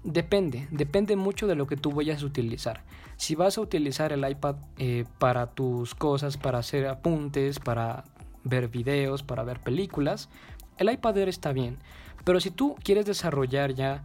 Depende, 0.02 0.66
depende 0.70 1.14
mucho 1.14 1.46
de 1.46 1.57
lo 1.57 1.66
que 1.66 1.76
tú 1.76 1.92
vayas 1.92 2.22
a 2.22 2.26
utilizar. 2.26 2.85
Si 3.18 3.35
vas 3.35 3.59
a 3.59 3.61
utilizar 3.61 4.14
el 4.14 4.26
iPad 4.26 4.57
eh, 4.79 5.05
para 5.18 5.48
tus 5.48 5.94
cosas, 5.94 6.38
para 6.38 6.61
hacer 6.61 6.87
apuntes, 6.87 7.61
para 7.61 8.05
ver 8.44 8.68
videos, 8.68 9.22
para 9.22 9.42
ver 9.42 9.61
películas, 9.61 10.31
el 10.79 10.90
iPad 10.90 11.18
Air 11.18 11.29
está 11.29 11.52
bien. 11.52 11.76
Pero 12.24 12.40
si 12.40 12.50
tú 12.50 12.76
quieres 12.83 13.05
desarrollar 13.05 13.74
ya 13.74 14.05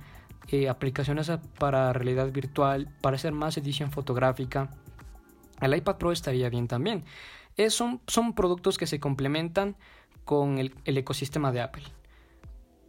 eh, 0.50 0.68
aplicaciones 0.68 1.32
para 1.58 1.94
realidad 1.94 2.30
virtual, 2.30 2.90
para 3.00 3.16
hacer 3.16 3.32
más 3.32 3.56
edición 3.56 3.90
fotográfica, 3.90 4.70
el 5.62 5.74
iPad 5.74 5.96
Pro 5.96 6.12
estaría 6.12 6.50
bien 6.50 6.68
también. 6.68 7.06
Son, 7.70 8.02
son 8.08 8.34
productos 8.34 8.78
que 8.78 8.88
se 8.88 9.00
complementan 9.00 9.76
con 10.26 10.58
el 10.60 10.98
ecosistema 10.98 11.52
de 11.52 11.62
Apple. 11.62 11.84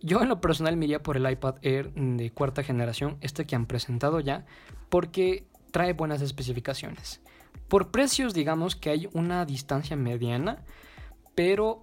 Yo 0.05 0.21
en 0.21 0.29
lo 0.29 0.41
personal 0.41 0.77
me 0.77 0.99
por 0.99 1.17
el 1.17 1.31
iPad 1.31 1.57
Air 1.63 1.93
de 1.95 2.31
cuarta 2.31 2.65
generación, 2.65 3.19
este 3.21 3.47
que 3.47 3.55
han 3.55 3.67
presentado 3.67 4.19
ya, 4.19 4.45
porque 4.89 5.47
trae 5.71 5.93
buenas 5.93 6.23
especificaciones. 6.23 7.21
Por 7.69 7.93
precios 7.93 8.35
digamos 8.35 8.75
que 8.75 8.91
hay 8.91 9.09
una 9.13 9.47
distancia 9.47 9.97
mediana, 9.97 10.65
pero 11.37 11.83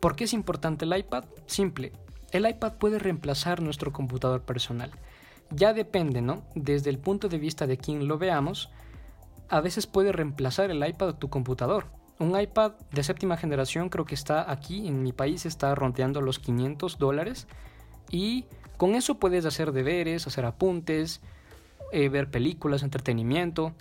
¿por 0.00 0.16
qué 0.16 0.24
es 0.24 0.32
importante 0.32 0.84
el 0.84 0.96
iPad? 0.98 1.24
Simple, 1.46 1.92
el 2.32 2.48
iPad 2.48 2.74
puede 2.74 2.98
reemplazar 2.98 3.62
nuestro 3.62 3.92
computador 3.92 4.42
personal. 4.42 4.90
Ya 5.50 5.72
depende, 5.72 6.22
¿no? 6.22 6.42
Desde 6.56 6.90
el 6.90 6.98
punto 6.98 7.28
de 7.28 7.38
vista 7.38 7.68
de 7.68 7.76
quien 7.76 8.08
lo 8.08 8.18
veamos, 8.18 8.68
a 9.48 9.60
veces 9.60 9.86
puede 9.86 10.10
reemplazar 10.10 10.72
el 10.72 10.86
iPad 10.86 11.14
tu 11.14 11.30
computador. 11.30 11.86
Un 12.20 12.38
iPad 12.38 12.72
de 12.92 13.02
séptima 13.02 13.38
generación 13.38 13.88
creo 13.88 14.04
que 14.04 14.14
está 14.14 14.52
aquí 14.52 14.86
en 14.86 15.02
mi 15.02 15.10
país, 15.12 15.46
está 15.46 15.74
rondeando 15.74 16.20
los 16.20 16.38
500 16.38 16.98
dólares. 16.98 17.46
Y 18.10 18.44
con 18.76 18.94
eso 18.94 19.18
puedes 19.18 19.46
hacer 19.46 19.72
deberes, 19.72 20.26
hacer 20.26 20.44
apuntes, 20.44 21.22
eh, 21.92 22.10
ver 22.10 22.30
películas, 22.30 22.82
entretenimiento. 22.82 23.72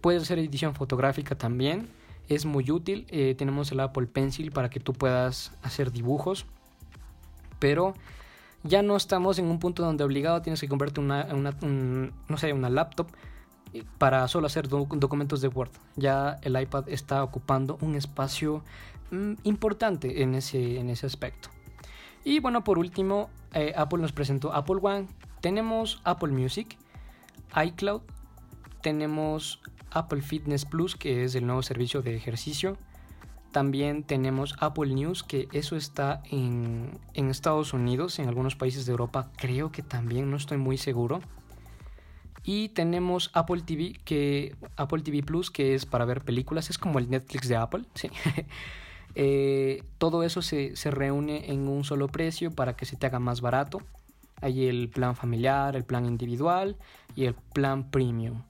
Puedes 0.00 0.22
hacer 0.22 0.38
edición 0.38 0.74
fotográfica 0.74 1.36
también. 1.36 1.90
Es 2.28 2.46
muy 2.46 2.70
útil. 2.70 3.06
Eh, 3.10 3.34
tenemos 3.36 3.70
el 3.72 3.80
Apple 3.80 4.06
Pencil 4.06 4.52
para 4.52 4.70
que 4.70 4.80
tú 4.80 4.94
puedas 4.94 5.52
hacer 5.62 5.92
dibujos. 5.92 6.46
Pero 7.58 7.92
ya 8.62 8.82
no 8.82 8.96
estamos 8.96 9.38
en 9.38 9.44
un 9.46 9.58
punto 9.58 9.82
donde 9.82 10.02
obligado 10.02 10.40
tienes 10.40 10.62
que 10.62 10.68
comprarte 10.68 10.98
una, 11.00 11.24
no 11.24 12.36
sé, 12.38 12.54
una 12.54 12.70
laptop 12.70 13.08
para 13.98 14.26
solo 14.28 14.46
hacer 14.46 14.68
documentos 14.68 15.40
de 15.40 15.48
Word. 15.48 15.70
Ya 15.96 16.38
el 16.42 16.60
iPad 16.60 16.88
está 16.88 17.22
ocupando 17.24 17.78
un 17.80 17.94
espacio 17.94 18.62
mm, 19.10 19.34
importante 19.44 20.22
en 20.22 20.34
ese, 20.34 20.78
en 20.78 20.90
ese 20.90 21.06
aspecto. 21.06 21.48
Y 22.24 22.40
bueno, 22.40 22.62
por 22.64 22.78
último, 22.78 23.30
eh, 23.52 23.72
Apple 23.76 24.00
nos 24.00 24.12
presentó 24.12 24.52
Apple 24.52 24.78
One. 24.80 25.06
Tenemos 25.40 26.00
Apple 26.04 26.30
Music, 26.30 26.76
iCloud, 27.56 28.02
tenemos 28.80 29.60
Apple 29.90 30.22
Fitness 30.22 30.64
Plus, 30.64 30.96
que 30.96 31.24
es 31.24 31.34
el 31.34 31.46
nuevo 31.46 31.62
servicio 31.62 32.02
de 32.02 32.16
ejercicio. 32.16 32.76
También 33.50 34.02
tenemos 34.04 34.54
Apple 34.60 34.94
News, 34.94 35.22
que 35.22 35.48
eso 35.52 35.76
está 35.76 36.22
en, 36.30 36.98
en 37.12 37.28
Estados 37.28 37.74
Unidos, 37.74 38.18
en 38.18 38.28
algunos 38.28 38.56
países 38.56 38.86
de 38.86 38.92
Europa, 38.92 39.30
creo 39.36 39.70
que 39.70 39.82
también, 39.82 40.30
no 40.30 40.36
estoy 40.36 40.56
muy 40.56 40.78
seguro. 40.78 41.20
Y 42.44 42.70
tenemos 42.70 43.30
Apple 43.34 43.62
TV, 43.62 43.94
que, 44.04 44.56
Apple 44.76 45.02
TV 45.02 45.22
Plus, 45.22 45.50
que 45.50 45.74
es 45.74 45.86
para 45.86 46.04
ver 46.04 46.22
películas, 46.22 46.70
es 46.70 46.78
como 46.78 46.98
el 46.98 47.08
Netflix 47.08 47.48
de 47.48 47.56
Apple. 47.56 47.84
¿sí? 47.94 48.10
Eh, 49.14 49.84
todo 49.98 50.22
eso 50.22 50.40
se, 50.40 50.74
se, 50.74 50.90
reúne 50.90 51.52
en 51.52 51.68
un 51.68 51.84
solo 51.84 52.08
precio 52.08 52.50
para 52.50 52.76
que 52.76 52.86
se 52.86 52.96
te 52.96 53.04
haga 53.04 53.18
más 53.18 53.42
barato. 53.42 53.82
Hay 54.40 54.66
el 54.66 54.88
plan 54.88 55.16
familiar, 55.16 55.76
el 55.76 55.84
plan 55.84 56.06
individual 56.06 56.78
y 57.14 57.26
el 57.26 57.34
plan 57.34 57.90
premium. 57.90 58.44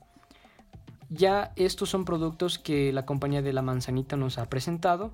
Ya 1.10 1.52
estos 1.56 1.90
son 1.90 2.04
productos 2.04 2.60
que 2.60 2.92
la 2.92 3.04
compañía 3.04 3.42
de 3.42 3.52
la 3.52 3.60
manzanita 3.60 4.16
nos 4.16 4.38
ha 4.38 4.48
presentado 4.48 5.12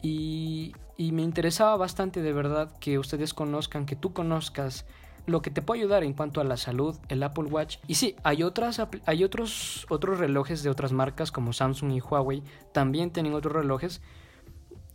y, 0.00 0.72
y 0.96 1.12
me 1.12 1.20
interesaba 1.20 1.76
bastante 1.76 2.22
de 2.22 2.32
verdad 2.32 2.72
que 2.80 2.98
ustedes 2.98 3.34
conozcan, 3.34 3.84
que 3.84 3.96
tú 3.96 4.14
conozcas 4.14 4.86
lo 5.26 5.42
que 5.42 5.50
te 5.50 5.62
puede 5.62 5.80
ayudar 5.80 6.04
en 6.04 6.12
cuanto 6.12 6.40
a 6.40 6.44
la 6.44 6.56
salud, 6.56 6.96
el 7.08 7.22
Apple 7.22 7.44
Watch. 7.44 7.78
Y 7.86 7.94
sí, 7.94 8.16
hay, 8.22 8.42
otras, 8.42 8.80
hay 9.06 9.24
otros, 9.24 9.86
otros 9.88 10.18
relojes 10.18 10.62
de 10.62 10.70
otras 10.70 10.92
marcas 10.92 11.32
como 11.32 11.52
Samsung 11.52 11.92
y 11.92 12.00
Huawei, 12.00 12.42
también 12.72 13.10
tienen 13.10 13.34
otros 13.34 13.54
relojes. 13.54 14.02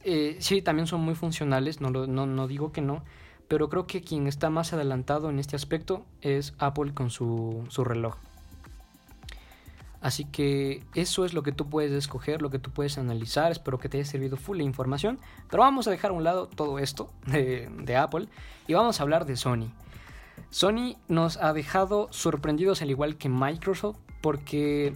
Eh, 0.03 0.37
sí, 0.39 0.61
también 0.61 0.87
son 0.87 1.01
muy 1.01 1.15
funcionales, 1.15 1.81
no, 1.81 1.89
no, 1.89 2.25
no 2.25 2.47
digo 2.47 2.71
que 2.71 2.81
no, 2.81 3.03
pero 3.47 3.69
creo 3.69 3.87
que 3.87 4.01
quien 4.01 4.27
está 4.27 4.49
más 4.49 4.73
adelantado 4.73 5.29
en 5.29 5.39
este 5.39 5.55
aspecto 5.55 6.05
es 6.21 6.53
Apple 6.59 6.93
con 6.93 7.09
su, 7.09 7.65
su 7.69 7.83
reloj. 7.83 8.15
Así 10.01 10.23
que 10.23 10.83
eso 10.95 11.25
es 11.25 11.33
lo 11.33 11.43
que 11.43 11.51
tú 11.51 11.67
puedes 11.69 11.91
escoger, 11.91 12.41
lo 12.41 12.49
que 12.49 12.59
tú 12.59 12.71
puedes 12.71 12.97
analizar. 12.97 13.51
Espero 13.51 13.79
que 13.79 13.89
te 13.89 13.97
haya 13.97 14.05
servido 14.05 14.37
full 14.37 14.57
la 14.57 14.63
información. 14.63 15.19
Pero 15.49 15.63
vamos 15.63 15.87
a 15.87 15.91
dejar 15.91 16.11
a 16.11 16.13
un 16.13 16.23
lado 16.23 16.47
todo 16.47 16.79
esto 16.79 17.11
de, 17.25 17.69
de 17.83 17.95
Apple 17.97 18.27
y 18.67 18.75
vamos 18.75 18.99
a 18.99 19.03
hablar 19.03 19.25
de 19.25 19.35
Sony. 19.35 19.67
Sony 20.49 20.97
nos 21.07 21.37
ha 21.37 21.53
dejado 21.53 22.07
sorprendidos 22.11 22.81
al 22.81 22.89
igual 22.89 23.17
que 23.17 23.29
Microsoft 23.29 23.97
porque 24.21 24.95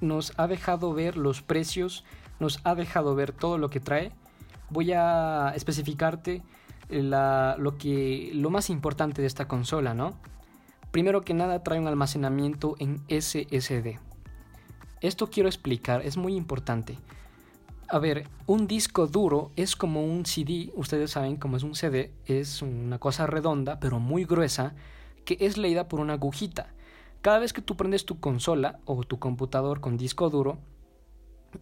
nos 0.00 0.32
ha 0.36 0.46
dejado 0.46 0.92
ver 0.92 1.16
los 1.16 1.42
precios, 1.42 2.04
nos 2.40 2.60
ha 2.64 2.74
dejado 2.74 3.14
ver 3.14 3.32
todo 3.32 3.58
lo 3.58 3.70
que 3.70 3.80
trae. 3.80 4.12
Voy 4.70 4.92
a 4.92 5.52
especificarte 5.54 6.42
lo, 6.88 7.78
que, 7.78 8.30
lo 8.34 8.50
más 8.50 8.70
importante 8.70 9.20
de 9.20 9.26
esta 9.26 9.48
consola, 9.48 9.94
¿no? 9.94 10.14
Primero 10.90 11.22
que 11.22 11.34
nada 11.34 11.62
trae 11.62 11.78
un 11.78 11.86
almacenamiento 11.86 12.74
en 12.78 13.02
SSD. 13.08 13.98
Esto 15.00 15.28
quiero 15.28 15.48
explicar, 15.48 16.02
es 16.04 16.16
muy 16.16 16.34
importante. 16.34 16.98
A 17.88 18.00
ver, 18.00 18.26
un 18.46 18.66
disco 18.66 19.06
duro 19.06 19.52
es 19.54 19.76
como 19.76 20.04
un 20.04 20.26
CD, 20.26 20.72
ustedes 20.74 21.12
saben 21.12 21.36
cómo 21.36 21.56
es 21.56 21.62
un 21.62 21.76
CD, 21.76 22.12
es 22.24 22.60
una 22.60 22.98
cosa 22.98 23.28
redonda 23.28 23.78
pero 23.78 24.00
muy 24.00 24.24
gruesa 24.24 24.74
que 25.24 25.36
es 25.40 25.56
leída 25.56 25.86
por 25.86 26.00
una 26.00 26.14
agujita. 26.14 26.74
Cada 27.22 27.38
vez 27.38 27.52
que 27.52 27.62
tú 27.62 27.76
prendes 27.76 28.04
tu 28.04 28.18
consola 28.18 28.80
o 28.86 29.04
tu 29.04 29.20
computador 29.20 29.80
con 29.80 29.96
disco 29.96 30.30
duro, 30.30 30.58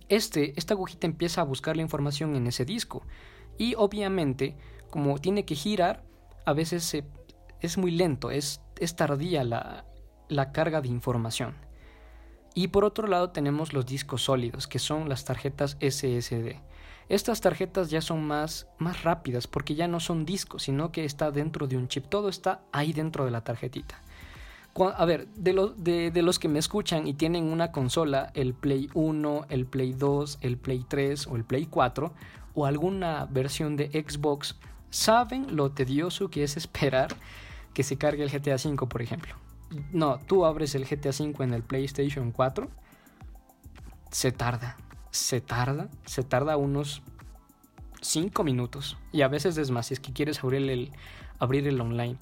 este, 0.08 0.58
esta 0.58 0.72
agujita 0.72 1.06
empieza 1.06 1.42
a 1.42 1.44
buscar 1.44 1.76
la 1.76 1.82
información 1.82 2.36
en 2.36 2.46
ese 2.46 2.64
disco. 2.64 3.02
Y 3.58 3.74
obviamente, 3.76 4.56
como 4.88 5.18
tiene 5.18 5.44
que 5.44 5.54
girar, 5.54 6.04
a 6.46 6.54
veces 6.54 7.04
es 7.60 7.78
muy 7.78 7.90
lento, 7.90 8.30
es, 8.30 8.62
es 8.78 8.96
tardía 8.96 9.44
la, 9.44 9.84
la 10.28 10.52
carga 10.52 10.80
de 10.80 10.88
información. 10.88 11.54
Y 12.54 12.68
por 12.68 12.84
otro 12.84 13.08
lado 13.08 13.30
tenemos 13.30 13.72
los 13.72 13.84
discos 13.84 14.22
sólidos, 14.22 14.68
que 14.68 14.78
son 14.78 15.08
las 15.08 15.24
tarjetas 15.24 15.76
SSD. 15.80 16.56
Estas 17.08 17.40
tarjetas 17.40 17.90
ya 17.90 18.00
son 18.00 18.24
más, 18.24 18.68
más 18.78 19.02
rápidas 19.02 19.46
porque 19.46 19.74
ya 19.74 19.88
no 19.88 20.00
son 20.00 20.24
discos, 20.24 20.62
sino 20.62 20.92
que 20.92 21.04
está 21.04 21.32
dentro 21.32 21.66
de 21.66 21.76
un 21.76 21.88
chip. 21.88 22.06
Todo 22.08 22.28
está 22.28 22.62
ahí 22.72 22.92
dentro 22.92 23.24
de 23.24 23.32
la 23.32 23.42
tarjetita. 23.42 24.00
A 24.96 25.04
ver, 25.04 25.28
de, 25.34 25.72
de, 25.76 26.10
de, 26.10 26.22
los 26.22 26.38
que 26.38 26.48
me 26.48 26.58
escuchan 26.58 27.06
y 27.06 27.14
tienen 27.14 27.44
una 27.44 27.70
consola, 27.70 28.30
el 28.34 28.54
Play 28.54 28.88
1, 28.94 29.46
el 29.48 29.66
Play 29.66 29.92
2, 29.92 30.38
el 30.40 30.56
Play 30.56 30.84
3 30.88 31.28
o 31.28 31.36
el 31.36 31.44
Play 31.44 31.66
4, 31.66 32.12
o 32.54 32.66
alguna 32.66 33.26
versión 33.26 33.76
de 33.76 33.86
Xbox, 33.90 34.56
saben 34.90 35.54
lo 35.54 35.70
tedioso 35.70 36.28
que 36.28 36.42
es 36.42 36.56
esperar 36.56 37.14
que 37.72 37.84
se 37.84 37.98
cargue 37.98 38.24
el 38.24 38.30
GTA 38.30 38.56
V, 38.56 38.88
por 38.88 39.02
ejemplo 39.02 39.43
no, 39.92 40.18
tú 40.18 40.44
abres 40.44 40.74
el 40.74 40.86
GTA 40.86 41.10
V 41.10 41.44
en 41.44 41.54
el 41.54 41.62
PlayStation 41.62 42.32
4, 42.32 42.68
se 44.10 44.32
tarda, 44.32 44.76
se 45.10 45.40
tarda, 45.40 45.88
se 46.04 46.22
tarda 46.22 46.56
unos 46.56 47.02
5 48.00 48.44
minutos. 48.44 48.98
Y 49.12 49.22
a 49.22 49.28
veces 49.28 49.56
es 49.58 49.70
más, 49.70 49.86
si 49.86 49.94
es 49.94 50.00
que 50.00 50.12
quieres 50.12 50.42
abrir 50.42 50.68
el, 50.70 50.92
abrir 51.38 51.66
el 51.66 51.80
online. 51.80 52.16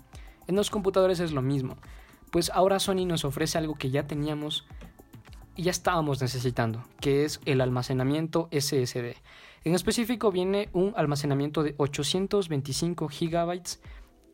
En 0.47 0.57
los 0.57 0.71
computadores 0.71 1.21
es 1.21 1.33
lo 1.33 1.43
mismo. 1.43 1.77
Pues 2.31 2.51
ahora 2.51 2.79
Sony 2.79 3.05
nos 3.07 3.25
ofrece 3.25 3.59
algo 3.59 3.75
que 3.75 3.91
ya 3.91 4.07
teníamos 4.07 4.67
y 5.55 5.65
ya 5.65 5.71
estábamos 5.71 6.21
necesitando, 6.23 6.83
que 7.01 7.25
es 7.25 7.41
el 7.45 7.61
almacenamiento 7.61 8.49
SSD. 8.51 9.17
En 9.65 9.75
específico 9.75 10.33
viene 10.33 10.69
un 10.73 10.95
almacenamiento 10.97 11.63
de 11.63 11.75
825 11.77 13.09
gigabytes 13.09 13.81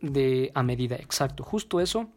de 0.00 0.52
a 0.54 0.62
medida, 0.62 0.96
exacto. 0.96 1.42
Justo 1.42 1.80
eso 1.80 2.08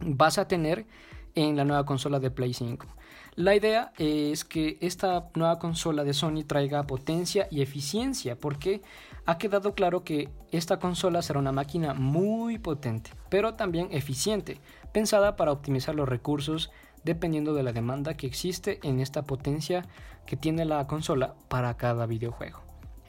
vas 0.00 0.38
a 0.38 0.48
tener 0.48 0.86
en 1.34 1.56
la 1.56 1.64
nueva 1.64 1.84
consola 1.84 2.18
de 2.20 2.30
Play 2.30 2.54
5. 2.54 2.86
La 3.34 3.54
idea 3.54 3.92
es 3.98 4.44
que 4.44 4.76
esta 4.82 5.30
nueva 5.34 5.58
consola 5.58 6.04
de 6.04 6.12
Sony 6.12 6.44
traiga 6.46 6.86
potencia 6.86 7.48
y 7.50 7.62
eficiencia 7.62 8.36
porque 8.36 8.82
ha 9.24 9.38
quedado 9.38 9.74
claro 9.74 10.04
que 10.04 10.28
esta 10.50 10.78
consola 10.78 11.22
será 11.22 11.38
una 11.38 11.52
máquina 11.52 11.94
muy 11.94 12.58
potente, 12.58 13.10
pero 13.30 13.54
también 13.54 13.88
eficiente, 13.90 14.60
pensada 14.92 15.36
para 15.36 15.52
optimizar 15.52 15.94
los 15.94 16.08
recursos 16.08 16.70
dependiendo 17.04 17.54
de 17.54 17.62
la 17.62 17.72
demanda 17.72 18.14
que 18.14 18.26
existe 18.26 18.78
en 18.82 19.00
esta 19.00 19.22
potencia 19.22 19.86
que 20.26 20.36
tiene 20.36 20.66
la 20.66 20.86
consola 20.86 21.34
para 21.48 21.76
cada 21.78 22.04
videojuego. 22.06 22.60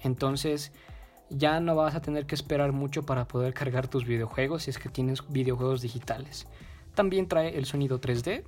Entonces, 0.03 0.71
ya 1.29 1.59
no 1.59 1.75
vas 1.75 1.95
a 1.95 2.01
tener 2.01 2.25
que 2.25 2.35
esperar 2.35 2.71
mucho 2.71 3.03
para 3.03 3.27
poder 3.27 3.53
cargar 3.53 3.87
tus 3.87 4.05
videojuegos 4.05 4.63
si 4.63 4.69
es 4.69 4.79
que 4.79 4.89
tienes 4.89 5.21
videojuegos 5.29 5.81
digitales 5.81 6.47
También 6.95 7.27
trae 7.27 7.57
el 7.57 7.65
sonido 7.65 7.99
3D. 7.99 8.43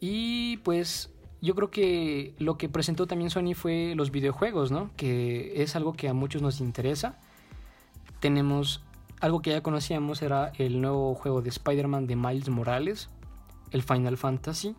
Y 0.00 0.58
pues 0.58 1.10
yo 1.40 1.54
creo 1.54 1.70
que 1.70 2.34
lo 2.38 2.58
que 2.58 2.68
presentó 2.68 3.06
también 3.06 3.30
Sony 3.30 3.54
fue 3.54 3.94
los 3.94 4.10
videojuegos, 4.10 4.70
¿no? 4.70 4.90
Que 4.96 5.62
es 5.62 5.76
algo 5.76 5.92
que 5.92 6.08
a 6.08 6.14
muchos 6.14 6.42
nos 6.42 6.60
interesa. 6.60 7.18
Tenemos 8.20 8.82
algo 9.20 9.40
que 9.40 9.50
ya 9.50 9.62
conocíamos, 9.62 10.22
era 10.22 10.52
el 10.58 10.80
nuevo 10.80 11.14
juego 11.14 11.42
de 11.42 11.50
Spider-Man 11.50 12.06
de 12.06 12.16
Miles 12.16 12.48
Morales, 12.48 13.08
el 13.70 13.82
Final 13.82 14.16
Fantasy. 14.16 14.74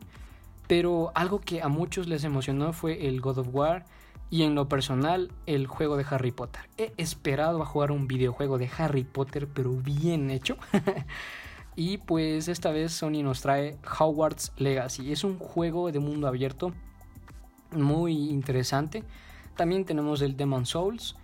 Pero 0.68 1.12
algo 1.16 1.40
que 1.40 1.62
a 1.62 1.70
muchos 1.70 2.08
les 2.08 2.24
emocionó 2.24 2.74
fue 2.74 3.08
el 3.08 3.22
God 3.22 3.40
of 3.40 3.48
War 3.54 3.86
y 4.30 4.44
en 4.44 4.56
lo 4.56 4.68
personal 4.68 5.32
el 5.46 5.68
juego 5.68 5.96
de 5.96 6.06
Harry 6.10 6.32
Potter. 6.32 6.62
He 6.78 6.94
esperado 6.98 7.62
a 7.62 7.66
jugar 7.66 7.92
un 7.92 8.08
videojuego 8.08 8.58
de 8.58 8.70
Harry 8.78 9.04
Potter, 9.06 9.48
pero 9.48 9.72
bien 9.72 10.30
hecho. 10.30 10.58
y 11.78 12.00
pues 12.00 12.50
esta 12.50 12.72
vez 12.72 12.92
Sony 12.92 13.24
nos 13.24 13.42
trae 13.42 13.78
Hogwarts 14.00 14.52
Legacy. 14.58 15.14
Es 15.14 15.24
un 15.24 15.38
juego 15.38 15.92
de 15.94 16.00
mundo 16.00 16.28
abierto 16.28 16.74
muy 17.72 18.30
interesante. 18.30 19.04
También 19.56 19.86
tenemos 19.86 20.22
el 20.22 20.36
Demon 20.36 20.66
Souls. 20.66 21.16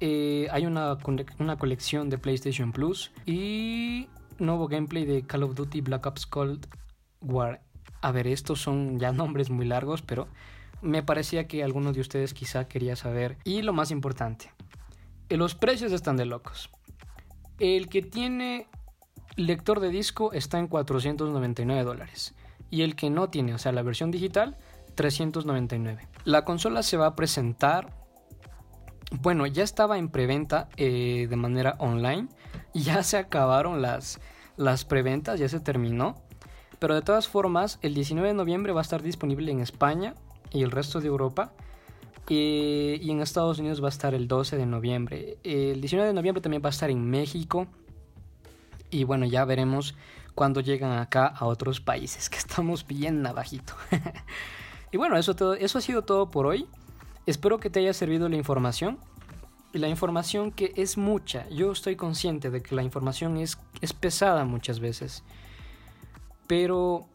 Eh, 0.00 0.48
hay 0.50 0.66
una, 0.66 0.98
una 1.38 1.56
colección 1.56 2.10
de 2.10 2.18
PlayStation 2.18 2.72
Plus 2.72 3.12
y 3.24 4.08
nuevo 4.38 4.68
gameplay 4.68 5.06
de 5.06 5.22
Call 5.22 5.44
of 5.44 5.54
Duty 5.54 5.80
Black 5.80 6.06
Ops 6.06 6.26
Cold 6.26 6.66
War 7.20 7.62
a 8.00 8.12
ver, 8.12 8.26
estos 8.26 8.60
son 8.60 8.98
ya 8.98 9.12
nombres 9.12 9.50
muy 9.50 9.66
largos, 9.66 10.02
pero 10.02 10.28
me 10.82 11.02
parecía 11.02 11.46
que 11.46 11.64
algunos 11.64 11.94
de 11.94 12.00
ustedes 12.00 12.34
quizá 12.34 12.68
quería 12.68 12.96
saber. 12.96 13.38
Y 13.44 13.62
lo 13.62 13.72
más 13.72 13.90
importante, 13.90 14.52
los 15.28 15.54
precios 15.54 15.92
están 15.92 16.16
de 16.16 16.26
locos. 16.26 16.70
El 17.58 17.88
que 17.88 18.02
tiene 18.02 18.68
lector 19.38 19.80
de 19.80 19.88
disco 19.88 20.32
está 20.32 20.58
en 20.58 20.68
499 20.68 21.84
dólares. 21.84 22.34
Y 22.70 22.82
el 22.82 22.96
que 22.96 23.08
no 23.08 23.30
tiene, 23.30 23.54
o 23.54 23.58
sea, 23.58 23.72
la 23.72 23.82
versión 23.82 24.10
digital, 24.10 24.56
399. 24.94 26.06
La 26.24 26.44
consola 26.44 26.82
se 26.82 26.96
va 26.96 27.06
a 27.06 27.16
presentar. 27.16 27.96
Bueno, 29.22 29.46
ya 29.46 29.62
estaba 29.62 29.96
en 29.96 30.10
preventa 30.10 30.68
eh, 30.76 31.26
de 31.28 31.36
manera 31.36 31.76
online. 31.78 32.28
Ya 32.74 33.02
se 33.02 33.16
acabaron 33.16 33.82
las, 33.82 34.20
las 34.56 34.84
preventas, 34.84 35.40
ya 35.40 35.48
se 35.48 35.58
terminó. 35.58 36.16
Pero 36.78 36.94
de 36.94 37.02
todas 37.02 37.26
formas, 37.26 37.78
el 37.82 37.94
19 37.94 38.28
de 38.28 38.34
noviembre 38.34 38.72
va 38.72 38.80
a 38.80 38.82
estar 38.82 39.02
disponible 39.02 39.50
en 39.50 39.60
España 39.60 40.14
y 40.52 40.62
el 40.62 40.70
resto 40.70 41.00
de 41.00 41.08
Europa. 41.08 41.52
Y, 42.28 43.10
en 43.10 43.20
Estados 43.22 43.58
Unidos 43.58 43.82
va 43.82 43.86
a 43.86 43.88
estar 43.88 44.14
el 44.14 44.28
12 44.28 44.58
de 44.58 44.66
noviembre. 44.66 45.38
El 45.44 45.80
19 45.80 46.08
de 46.08 46.14
noviembre 46.14 46.42
también 46.42 46.62
va 46.62 46.68
a 46.68 46.70
estar 46.70 46.90
en 46.90 47.08
México. 47.08 47.66
Y 48.90 49.04
bueno, 49.04 49.26
ya 49.26 49.44
veremos 49.44 49.94
cuando 50.34 50.60
llegan 50.60 50.92
acá 50.98 51.26
a 51.26 51.46
otros 51.46 51.80
países, 51.80 52.30
que 52.30 52.38
estamos 52.38 52.86
bien 52.86 53.26
abajito. 53.26 53.74
y 54.92 54.96
bueno, 54.96 55.16
eso, 55.16 55.34
todo, 55.34 55.54
eso 55.54 55.78
ha 55.78 55.80
sido 55.80 56.02
todo 56.02 56.30
por 56.30 56.46
hoy. 56.46 56.66
Espero 57.26 57.58
que 57.58 57.70
te 57.70 57.80
haya 57.80 57.92
servido 57.92 58.28
la 58.28 58.36
información. 58.36 58.98
Y 59.72 59.78
la 59.78 59.88
información 59.88 60.50
que 60.50 60.72
es 60.76 60.96
mucha. 60.96 61.46
Yo 61.50 61.72
estoy 61.72 61.94
consciente 61.94 62.50
de 62.50 62.62
que 62.62 62.74
la 62.74 62.82
información 62.82 63.36
es, 63.36 63.58
es 63.82 63.92
pesada 63.92 64.46
muchas 64.46 64.80
veces. 64.80 65.24
Pero 66.46 67.06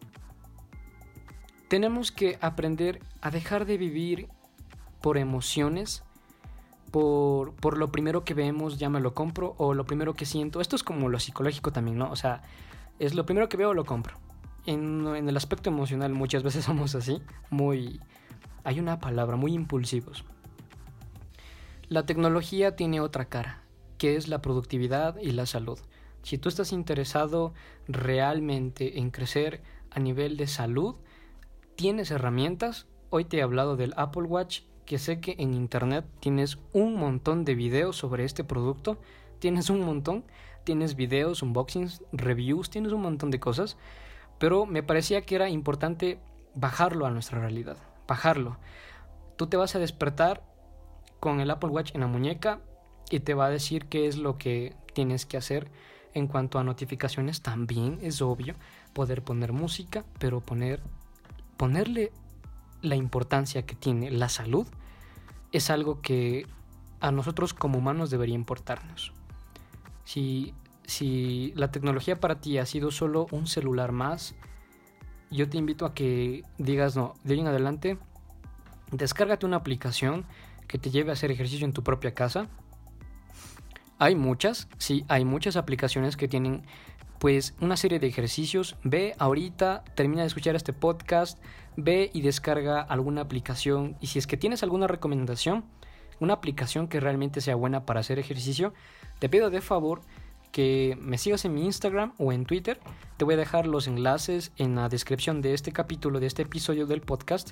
tenemos 1.68 2.12
que 2.12 2.38
aprender 2.42 3.00
a 3.22 3.32
dejar 3.32 3.66
de 3.66 3.78
vivir 3.78 4.28
por 5.02 5.18
emociones, 5.18 6.04
por, 6.93 7.56
por, 7.56 7.79
lo 7.79 7.91
primero 7.91 8.23
que 8.23 8.36
vemos, 8.36 8.77
ya 8.77 8.88
me 8.88 8.99
lo 8.99 9.15
compro, 9.15 9.56
o 9.58 9.73
lo 9.73 9.84
primero 9.84 10.13
que 10.13 10.27
siento. 10.27 10.62
Esto 10.62 10.75
es 10.75 10.84
como 10.84 11.10
lo 11.10 11.19
psicológico 11.19 11.71
también, 11.71 11.97
¿no? 11.97 12.12
O 12.12 12.15
sea, 12.15 12.43
es 12.99 13.15
lo 13.15 13.25
primero 13.25 13.49
que 13.49 13.58
veo, 13.58 13.73
lo 13.73 13.84
compro. 13.84 14.15
En, 14.67 15.08
en 15.08 15.27
el 15.27 15.36
aspecto 15.36 15.71
emocional 15.71 16.13
muchas 16.13 16.43
veces 16.47 16.65
somos 16.65 16.93
así, 16.93 17.19
muy... 17.49 17.99
Hay 18.63 18.79
una 18.79 18.99
palabra, 18.99 19.38
muy 19.38 19.53
impulsivos. 19.53 20.23
La 21.89 22.06
tecnología 22.06 22.75
tiene 22.75 22.99
otra 22.99 23.25
cara, 23.25 23.63
que 23.97 24.15
es 24.15 24.27
la 24.27 24.43
productividad 24.43 25.17
y 25.17 25.32
la 25.32 25.47
salud. 25.47 25.79
Si 26.21 26.38
tú 26.38 26.47
estás 26.47 26.73
interesado 26.73 27.56
realmente 27.88 28.99
en 28.99 29.10
crecer 29.10 29.63
a 29.89 29.99
nivel 29.99 30.38
de 30.38 30.45
salud, 30.45 30.97
tienes 31.75 32.12
herramientas. 32.12 32.86
Hoy 33.10 33.25
te 33.25 33.38
he 33.38 33.41
hablado 33.41 33.77
del 33.77 33.95
Apple 33.97 34.25
Watch, 34.25 34.62
que 34.86 34.98
sé 34.98 35.19
que 35.19 35.36
en 35.39 35.54
internet 35.54 36.06
tienes 36.19 36.58
un 36.74 36.96
montón 36.96 37.46
de 37.46 37.56
videos 37.56 37.98
sobre 37.98 38.26
este 38.26 38.43
producto. 38.43 38.98
Tienes 39.39 39.69
un 39.69 39.82
montón. 39.82 40.24
Tienes 40.63 40.96
videos, 40.96 41.41
unboxings, 41.41 42.04
reviews, 42.13 42.69
tienes 42.69 42.93
un 42.93 43.02
montón 43.02 43.32
de 43.32 43.39
cosas. 43.39 43.78
Pero 44.39 44.65
me 44.65 44.84
parecía 44.84 45.22
que 45.22 45.36
era 45.36 45.50
importante 45.50 46.19
bajarlo 46.56 47.06
a 47.06 47.12
nuestra 47.12 47.39
realidad. 47.39 47.78
Bajarlo. 48.08 48.58
Tú 49.38 49.48
te 49.48 49.58
vas 49.58 49.76
a 49.76 49.80
despertar 49.80 50.43
con 51.19 51.39
el 51.39 51.52
Apple 51.52 51.69
Watch 51.69 51.93
en 51.96 52.02
la 52.02 52.08
muñeca 52.08 52.62
y 53.10 53.19
te 53.19 53.34
va 53.34 53.46
a 53.46 53.50
decir 53.50 53.86
qué 53.86 54.08
es 54.08 54.17
lo 54.17 54.38
que 54.38 54.76
tienes 54.93 55.26
que 55.26 55.38
hacer 55.38 55.69
en 56.13 56.28
cuanto 56.28 56.60
a 56.60 56.63
notificaciones, 56.63 57.41
también 57.41 58.00
es 58.02 58.22
obvio 58.22 58.56
poder 58.93 59.24
poner 59.24 59.52
música, 59.52 60.06
pero 60.19 60.41
poner, 60.41 60.82
ponerle 61.58 62.12
la 62.84 62.96
importancia 62.96 63.65
que 63.65 63.74
tiene 63.74 64.12
la 64.12 64.30
salud 64.30 64.67
es 65.52 65.72
algo 65.72 66.02
que 66.02 66.46
a 67.00 67.12
nosotros 67.12 67.56
como 67.56 67.80
humanos 67.80 68.12
debería 68.12 68.36
importarnos. 68.36 69.12
Si, 70.04 70.54
si 70.86 71.52
la 71.56 71.72
tecnología 71.72 72.19
para 72.19 72.39
ti 72.39 72.60
ha 72.60 72.67
sido 72.67 72.91
solo 72.91 73.26
un 73.32 73.48
celular 73.48 73.91
más, 73.91 74.36
yo 75.32 75.50
te 75.50 75.58
invito 75.58 75.88
a 75.88 75.96
que 75.96 76.43
digas 76.60 76.96
no, 76.96 77.15
de 77.24 77.34
ahí 77.34 77.39
en 77.39 77.48
adelante, 77.48 77.98
descárgate 78.91 79.48
una 79.48 79.58
aplicación 79.58 80.26
que 80.67 80.78
te 80.78 80.91
lleve 80.91 81.10
a 81.10 81.13
hacer 81.13 81.32
ejercicio 81.32 81.65
en 81.65 81.74
tu 81.74 81.84
propia 81.84 82.13
casa 82.13 82.50
hay 84.04 84.15
muchas, 84.15 84.67
sí, 84.78 85.06
hay 85.08 85.24
muchas 85.24 85.56
aplicaciones 85.56 86.17
que 86.17 86.28
tienen 86.28 86.65
pues 87.19 87.56
una 87.62 87.78
serie 87.78 88.00
de 88.00 88.08
ejercicios. 88.08 88.76
Ve 88.84 89.15
ahorita, 89.17 89.86
termina 89.96 90.24
de 90.24 90.28
escuchar 90.28 90.58
este 90.58 90.74
podcast, 90.74 91.39
ve 91.76 92.10
y 92.14 92.22
descarga 92.22 92.82
alguna 92.82 93.22
aplicación. 93.22 93.96
Y 94.00 94.08
si 94.08 94.20
es 94.20 94.28
que 94.28 94.38
tienes 94.38 94.64
alguna 94.64 94.88
recomendación, 94.88 95.66
una 96.20 96.34
aplicación 96.34 96.88
que 96.88 97.00
realmente 97.00 97.42
sea 97.42 97.56
buena 97.56 97.86
para 97.86 98.00
hacer 98.00 98.20
ejercicio, 98.20 98.74
te 99.20 99.30
pido 99.30 99.50
de 99.50 99.62
favor 99.62 100.02
que 100.54 100.98
me 101.02 101.18
sigas 101.18 101.44
en 101.46 101.56
mi 101.56 101.66
Instagram 101.66 102.13
o 102.20 102.32
en 102.32 102.46
Twitter. 102.46 102.80
Te 103.18 103.26
voy 103.26 103.34
a 103.34 103.38
dejar 103.38 103.66
los 103.66 103.88
enlaces 103.88 104.54
en 104.58 104.76
la 104.76 104.88
descripción 104.88 105.42
de 105.42 105.56
este 105.56 105.74
capítulo, 105.74 106.20
de 106.20 106.28
este 106.28 106.44
episodio 106.44 106.86
del 106.86 107.02
podcast, 107.02 107.52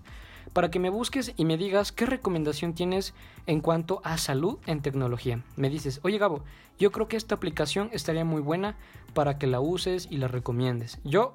para 0.53 0.69
que 0.69 0.79
me 0.79 0.91
busques 0.91 1.33
y 1.35 1.43
me 1.43 1.57
digas 1.57 1.91
qué 1.91 2.05
recomendación 2.05 2.75
tienes 2.75 3.15
en 3.47 3.59
cuanto 3.59 4.01
a 4.03 4.19
salud 4.19 4.59
en 4.67 4.83
tecnología. 4.83 5.43
Me 5.55 5.71
dices, 5.71 5.99
oye 6.03 6.19
Gabo, 6.19 6.43
yo 6.77 6.91
creo 6.91 7.07
que 7.07 7.17
esta 7.17 7.33
aplicación 7.33 7.89
estaría 7.91 8.23
muy 8.23 8.41
buena 8.41 8.77
para 9.15 9.39
que 9.39 9.47
la 9.47 9.59
uses 9.59 10.07
y 10.11 10.17
la 10.17 10.27
recomiendes. 10.27 10.99
Yo, 11.03 11.33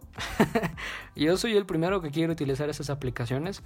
yo 1.16 1.37
soy 1.37 1.57
el 1.57 1.66
primero 1.66 2.00
que 2.00 2.12
quiere 2.12 2.33
utilizar 2.33 2.70
esas 2.70 2.90
aplicaciones, 2.90 3.64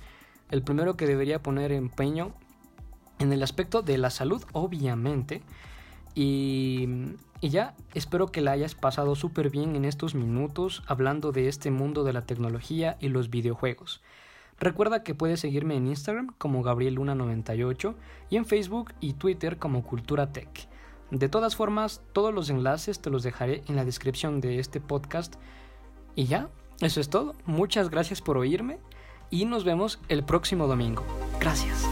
el 0.51 0.63
primero 0.63 0.97
que 0.97 1.07
debería 1.07 1.43
poner 1.43 1.71
empeño 1.71 2.33
en 3.19 3.35
el 3.35 3.43
aspecto 3.43 3.83
de 3.83 3.99
la 3.99 4.09
salud, 4.09 4.43
obviamente. 4.53 5.43
Y 6.15 6.89
y 7.41 7.49
ya, 7.49 7.75
espero 7.95 8.27
que 8.27 8.43
la 8.43 8.53
hayas 8.53 8.75
pasado 8.75 9.15
súper 9.15 9.51
bien 9.51 9.75
en 9.77 9.85
estos 9.85 10.15
minutos 10.15 10.83
hablando 10.87 11.33
de 11.33 11.49
este 11.49 11.71
mundo 11.71 12.05
de 12.05 12.13
la 12.13 12.23
tecnología 12.23 12.97
y 13.01 13.09
los 13.09 13.31
videojuegos. 13.31 14.03
Recuerda 14.59 15.03
que 15.03 15.15
puedes 15.15 15.41
seguirme 15.41 15.77
en 15.77 15.87
Instagram 15.87 16.35
como 16.37 16.63
Gabrieluna98 16.63 17.95
y 18.29 18.37
en 18.37 18.45
Facebook 18.45 18.93
y 19.01 19.15
Twitter 19.15 19.57
como 19.57 19.83
Cultura 19.83 20.33
Tech. 20.33 20.69
De 21.11 21.31
todas 21.31 21.57
formas, 21.57 22.03
todos 22.13 22.33
los 22.33 22.51
enlaces 22.51 23.01
te 23.01 23.09
los 23.09 23.23
dejaré 23.23 23.63
en 23.69 23.77
la 23.77 23.87
descripción 23.87 24.43
de 24.43 24.59
este 24.59 24.81
podcast. 24.81 25.37
Y 26.15 26.27
ya, 26.27 26.51
eso 26.81 27.01
es 27.01 27.09
todo. 27.09 27.35
Muchas 27.47 27.89
gracias 27.89 28.21
por 28.21 28.37
oírme 28.37 28.79
y 29.31 29.47
nos 29.47 29.65
vemos 29.65 29.99
el 30.09 30.25
próximo 30.25 30.67
domingo. 30.67 31.05
Gracias. 31.41 31.89